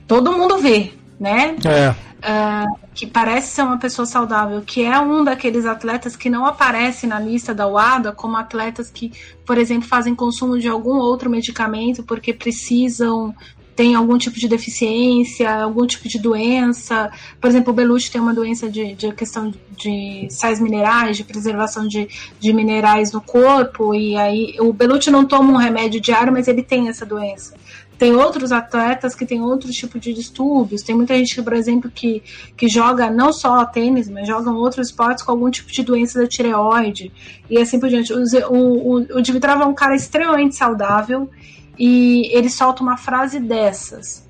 [0.06, 1.56] todo mundo vê, né?
[1.64, 1.90] É.
[2.18, 7.06] Uh, que parece ser uma pessoa saudável, que é um daqueles atletas que não aparece
[7.06, 9.12] na lista da UADA como atletas que,
[9.46, 13.34] por exemplo, fazem consumo de algum outro medicamento porque precisam
[13.78, 17.12] tem algum tipo de deficiência, algum tipo de doença.
[17.40, 21.86] Por exemplo, o Belushi tem uma doença de, de questão de sais minerais, de preservação
[21.86, 22.08] de,
[22.40, 26.64] de minerais no corpo, e aí o Belushi não toma um remédio diário, mas ele
[26.64, 27.54] tem essa doença.
[27.98, 30.82] Tem outros atletas que têm outro tipo de distúrbios.
[30.82, 32.22] Tem muita gente, por exemplo, que,
[32.56, 36.26] que joga não só tênis, mas jogam outros esportes com algum tipo de doença da
[36.28, 37.10] tireoide.
[37.50, 38.12] E assim por diante.
[38.12, 38.22] O,
[38.52, 41.28] o, o Dimitrov é um cara extremamente saudável
[41.76, 44.24] e ele solta uma frase dessas.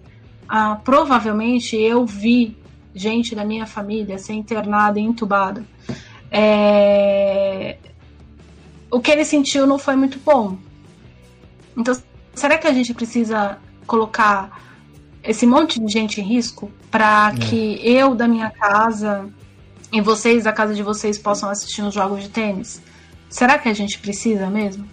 [0.48, 2.56] Ah, provavelmente eu vi
[2.94, 5.62] gente da minha família ser internada e entubada.
[6.30, 7.76] É...
[8.90, 10.56] O que ele sentiu não foi muito bom.
[11.76, 11.94] Então,
[12.38, 14.60] será que a gente precisa colocar
[15.22, 17.38] esse monte de gente em risco para é.
[17.38, 19.28] que eu da minha casa
[19.92, 22.80] e vocês da casa de vocês possam assistir uns jogos de tênis?
[23.28, 24.86] Será que a gente precisa mesmo?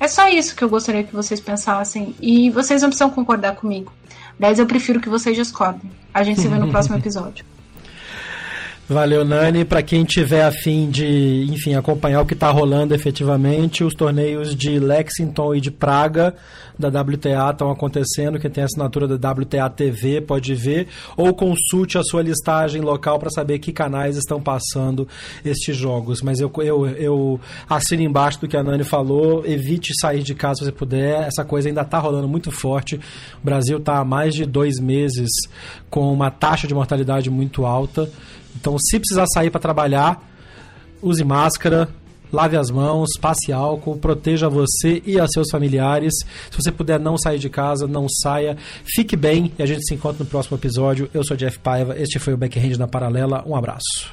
[0.00, 2.14] É só isso que eu gostaria que vocês pensassem.
[2.20, 3.92] E vocês não precisam concordar comigo.
[4.38, 5.90] Aliás, eu prefiro que vocês discordem.
[6.14, 7.44] A gente se vê no próximo episódio.
[8.88, 9.66] Valeu, Nani.
[9.66, 14.78] Para quem tiver afim de, enfim, acompanhar o que está rolando efetivamente, os torneios de
[14.78, 16.34] Lexington e de Praga
[16.78, 18.38] da WTA estão acontecendo.
[18.38, 23.28] Quem tem assinatura da WTA TV pode ver, ou consulte a sua listagem local para
[23.28, 25.06] saber que canais estão passando
[25.44, 26.22] estes jogos.
[26.22, 29.44] Mas eu, eu, eu assino embaixo do que a Nani falou.
[29.44, 31.26] Evite sair de casa se você puder.
[31.26, 32.96] Essa coisa ainda está rolando muito forte.
[32.96, 35.28] O Brasil está há mais de dois meses
[35.90, 38.10] com uma taxa de mortalidade muito alta.
[38.60, 40.22] Então, se precisar sair para trabalhar,
[41.02, 41.88] use máscara,
[42.32, 46.14] lave as mãos, passe álcool, proteja você e a seus familiares.
[46.50, 48.56] Se você puder não sair de casa, não saia.
[48.84, 51.08] Fique bem e a gente se encontra no próximo episódio.
[51.14, 53.44] Eu sou Jeff Paiva, este foi o Backhand na Paralela.
[53.46, 54.12] Um abraço.